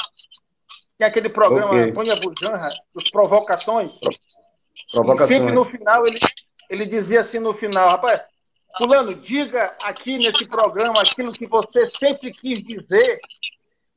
tem 0.98 1.06
aquele 1.06 1.28
programa 1.28 1.68
okay. 1.68 1.92
Antônia 1.92 2.16
Bujanra, 2.16 2.70
os 2.96 3.12
Provocações. 3.12 4.00
Provocações. 4.94 5.38
Sempre 5.38 5.54
no 5.54 5.66
final, 5.66 6.08
ele, 6.08 6.20
ele 6.70 6.86
dizia 6.86 7.20
assim 7.20 7.40
no 7.40 7.54
final, 7.54 7.90
rapaz, 7.90 8.24
fulano, 8.78 9.14
diga 9.14 9.76
aqui 9.84 10.18
nesse 10.18 10.48
programa 10.48 11.02
aquilo 11.02 11.32
que 11.32 11.46
você 11.46 11.82
sempre 11.82 12.32
quis 12.32 12.60
dizer 12.60 13.18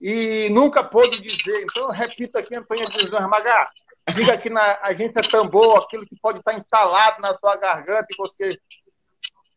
e 0.01 0.51
nunca 0.51 0.83
pôde 0.83 1.23
dizer. 1.23 1.63
Então, 1.63 1.85
eu 1.85 1.91
repito 1.91 2.37
aqui, 2.37 2.57
Antônio 2.57 2.91
Bujanra, 2.91 3.29
Magá, 3.29 3.65
diga 4.09 4.35
aqui 4.35 4.51
na 4.51 4.79
agência 4.83 5.31
Tambor 5.31 5.79
aquilo 5.79 6.05
que 6.05 6.19
pode 6.21 6.39
estar 6.39 6.59
instalado 6.59 7.19
na 7.23 7.39
sua 7.39 7.57
garganta 7.57 8.07
e 8.11 8.17
você 8.17 8.59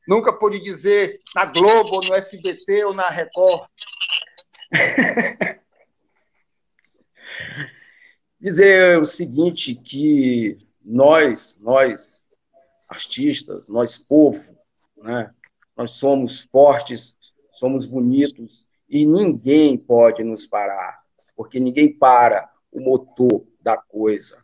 nunca 0.07 0.31
pôde 0.31 0.59
dizer 0.59 1.13
na 1.35 1.45
Globo, 1.45 1.95
ou 1.95 2.03
no 2.03 2.13
SBT 2.13 2.85
ou 2.85 2.93
na 2.93 3.09
Record. 3.09 3.67
dizer 8.39 8.99
o 8.99 9.05
seguinte, 9.05 9.75
que 9.75 10.57
nós, 10.83 11.59
nós, 11.61 12.23
artistas, 12.87 13.67
nós, 13.69 13.97
povo, 13.97 14.57
né, 14.97 15.31
nós 15.75 15.91
somos 15.91 16.47
fortes, 16.51 17.17
somos 17.51 17.85
bonitos 17.85 18.67
e 18.89 19.05
ninguém 19.05 19.77
pode 19.77 20.23
nos 20.23 20.45
parar, 20.45 20.99
porque 21.35 21.59
ninguém 21.59 21.93
para 21.93 22.49
o 22.71 22.79
motor 22.79 23.45
da 23.61 23.77
coisa, 23.77 24.43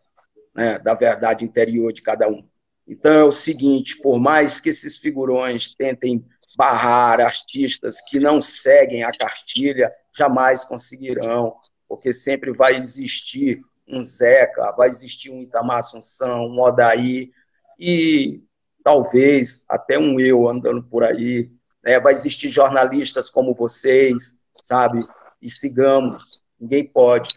né, 0.54 0.78
da 0.80 0.94
verdade 0.94 1.46
interior 1.46 1.92
de 1.94 2.02
cada 2.02 2.28
um. 2.28 2.48
Então 2.88 3.12
é 3.12 3.24
o 3.24 3.32
seguinte: 3.32 3.98
por 4.02 4.20
mais 4.20 4.60
que 4.60 4.70
esses 4.70 4.98
figurões 4.98 5.74
tentem 5.74 6.24
barrar 6.56 7.20
artistas 7.20 8.00
que 8.02 8.20
não 8.20 8.42
seguem 8.42 9.04
a 9.04 9.12
cartilha, 9.12 9.92
jamais 10.16 10.64
conseguirão, 10.64 11.56
porque 11.88 12.14
sempre 12.14 12.52
vai 12.52 12.76
existir 12.76 13.62
um 13.88 14.04
Zeca, 14.04 14.72
vai 14.72 14.90
existir 14.90 15.30
um 15.30 15.42
Itamar 15.42 15.78
Assunção, 15.78 16.48
um 16.48 16.60
Odaí, 16.60 17.32
e 17.80 18.42
talvez 18.84 19.66
até 19.68 19.98
um 19.98 20.20
eu 20.20 20.48
andando 20.48 20.84
por 20.84 21.04
aí. 21.04 21.52
Né? 21.84 22.00
Vai 22.00 22.14
existir 22.14 22.50
jornalistas 22.50 23.30
como 23.30 23.54
vocês, 23.54 24.42
sabe? 24.62 25.06
E 25.42 25.50
sigamos. 25.50 26.24
Ninguém 26.60 26.88
pode 26.88 27.30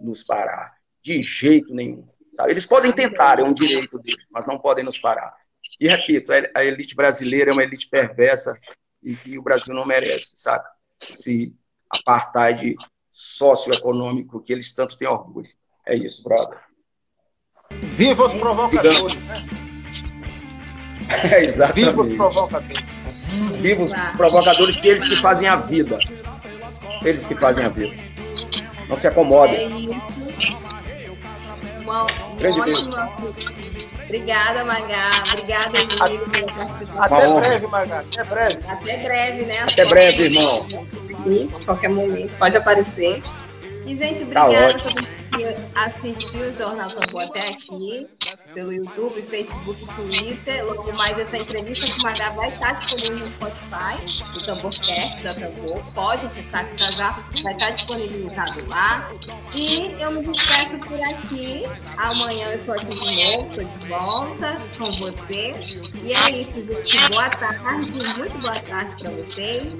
nos 0.00 0.22
parar 0.24 0.76
de 1.02 1.22
jeito 1.22 1.72
nenhum. 1.72 2.06
Sabe? 2.32 2.52
Eles 2.52 2.66
podem 2.66 2.92
tentar, 2.92 3.38
é 3.38 3.42
um 3.42 3.54
direito 3.54 3.98
deles, 3.98 4.26
mas 4.30 4.46
não 4.46 4.58
podem 4.58 4.84
nos 4.84 4.98
parar. 4.98 5.34
E 5.80 5.88
repito, 5.88 6.30
a 6.54 6.64
elite 6.64 6.94
brasileira 6.94 7.50
é 7.50 7.52
uma 7.52 7.62
elite 7.62 7.88
perversa 7.88 8.58
e 9.02 9.16
que 9.16 9.38
o 9.38 9.42
Brasil 9.42 9.74
não 9.74 9.86
merece, 9.86 10.36
sabe? 10.36 10.64
Esse, 11.08 11.54
apartheid 11.90 12.74
socioeconômico 13.10 14.40
que 14.42 14.52
eles 14.52 14.74
tanto 14.74 14.96
têm 14.98 15.08
orgulho. 15.08 15.48
É 15.86 15.94
isso, 15.96 16.22
brother. 16.24 16.58
Viva 17.70 18.26
os 18.26 18.34
provocadores, 18.34 19.20
né? 19.24 19.46
É, 21.08 21.44
exatamente. 21.44 21.74
Viva 21.74 22.02
os 22.02 22.16
provocadores. 22.16 22.84
Viva 23.60 23.82
os 23.84 23.92
provocadores, 24.16 24.76
que 24.76 24.88
eles 24.88 25.06
que 25.06 25.16
fazem 25.22 25.48
a 25.48 25.56
vida. 25.56 25.98
Eles 27.02 27.26
que 27.26 27.34
fazem 27.36 27.64
a 27.64 27.68
vida. 27.68 27.94
Não 28.88 28.96
se 28.96 29.06
acomodem. 29.06 29.56
É 29.56 29.68
isso. 29.68 30.16
Uma, 31.82 32.02
uma 32.02 32.60
ótima... 32.60 33.12
Obrigada, 34.04 34.64
Magá. 34.64 35.24
Obrigada, 35.28 35.78
Emílio, 35.78 36.30
pela 36.30 36.52
participação. 36.52 37.38
Até 37.38 37.48
breve, 37.48 37.66
Magá. 37.66 38.00
Até 38.00 38.24
breve. 38.24 38.66
Até 38.66 38.96
breve, 39.02 39.44
né? 39.44 39.62
Até 39.62 39.84
breve, 39.84 40.22
irmão. 40.24 40.66
Qualquer 41.64 41.90
momento. 41.90 42.36
Pode 42.38 42.56
aparecer. 42.56 43.22
E, 43.84 43.94
gente, 43.94 44.22
obrigada 44.22 44.78
tá 44.78 44.90
que 45.36 45.56
assistiu 45.74 46.48
o 46.48 46.52
Jornal 46.52 46.90
Tambor 46.94 47.22
até 47.22 47.50
aqui, 47.50 48.08
pelo 48.54 48.72
YouTube, 48.72 49.20
Facebook, 49.20 49.86
Twitter. 49.94 50.64
Logo 50.64 50.92
mais, 50.92 51.18
essa 51.18 51.36
entrevista 51.36 51.86
com 51.86 51.92
o 51.92 52.02
Magá 52.02 52.30
vai 52.30 52.48
estar 52.48 52.72
disponível 52.72 53.18
no 53.18 53.30
Spotify, 53.30 53.96
o 54.36 54.46
Tamborcast 54.46 55.22
da 55.22 55.34
Tambor. 55.34 55.92
Pode 55.92 56.26
acessar 56.26 56.68
que 56.68 56.78
já 56.78 56.90
já 56.92 57.10
vai 57.42 57.52
estar 57.52 57.70
disponibilizado 57.70 58.68
lá. 58.68 59.10
E 59.54 59.94
eu 60.00 60.10
me 60.12 60.22
despeço 60.22 60.78
por 60.78 61.00
aqui. 61.02 61.64
Amanhã 61.96 62.48
eu 62.48 62.58
estou 62.58 62.74
aqui 62.74 62.94
de 62.94 63.24
novo, 63.24 63.60
estou 63.60 63.78
de 63.78 63.88
volta 63.88 64.60
com 64.78 64.92
você. 64.92 65.54
E 66.02 66.14
é 66.14 66.30
isso, 66.30 66.62
gente. 66.62 67.08
Boa 67.08 67.28
tarde, 67.30 67.90
muito 67.90 68.38
boa 68.38 68.60
tarde 68.60 68.94
para 68.96 69.10
vocês. 69.10 69.72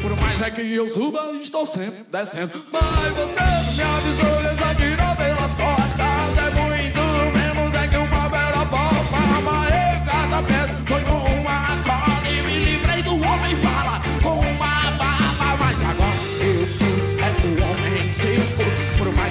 Por 0.00 0.16
mais 0.20 0.42
é 0.42 0.50
que 0.50 0.74
eu 0.74 0.88
suba, 0.88 1.32
estou 1.40 1.64
sempre 1.66 2.04
descendo. 2.10 2.52
Mas 2.70 3.14
você 3.14 3.64
me 3.64 4.03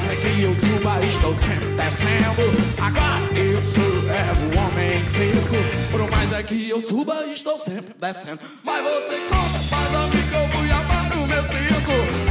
é 0.06 0.14
é 0.14 0.18
que 0.18 1.08
estou 1.08 1.38
sempre 1.38 1.70
descendo. 1.70 2.42
Agora 2.82 3.40
eu 3.40 3.64
sou 3.64 3.84
é 4.10 4.26
o 4.40 4.60
homem 4.60 5.06
seco. 5.06 5.92
Por 5.92 6.12
mais 6.12 6.34
é 6.34 6.44
que 6.44 6.70
eu 6.70 6.82
suba, 6.82 7.26
estou 7.28 7.58
sempre 7.58 7.94
descendo. 8.00 8.40
Mas 8.64 8.84
você 8.84 9.22
conta, 9.22 9.60
faz 9.70 9.96
amigo, 9.96 10.36
eu 10.36 10.50
fui 10.50 10.72
amar 10.72 11.18
o 11.18 11.28
meu 11.28 11.42
circo. 11.44 12.23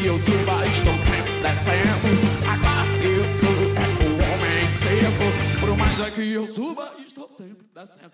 Que 0.00 0.06
eu 0.06 0.18
suba, 0.18 0.66
estou 0.66 0.96
sempre 0.98 1.42
descendo. 1.42 2.08
Agora 2.48 2.80
sou 3.38 3.50
é 3.76 3.88
o 4.06 4.32
homem 4.32 4.70
circo. 4.70 5.60
Por 5.60 5.76
mais 5.76 6.00
é 6.00 6.10
que 6.10 6.32
eu 6.32 6.46
suba, 6.46 6.92
estou 7.06 7.28
sempre 7.28 7.66
descendo. 7.74 8.12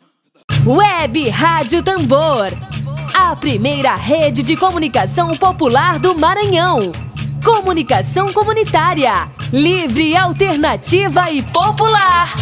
Web 0.66 1.28
Rádio 1.28 1.82
Tambor. 1.84 2.52
A 3.14 3.36
primeira 3.36 3.94
rede 3.94 4.42
de 4.42 4.56
comunicação 4.56 5.28
popular 5.36 6.00
do 6.00 6.14
Maranhão. 6.18 6.92
Comunicação 7.44 8.32
comunitária. 8.32 9.28
Livre, 9.52 10.16
alternativa 10.16 11.30
e 11.30 11.40
popular. 11.42 12.34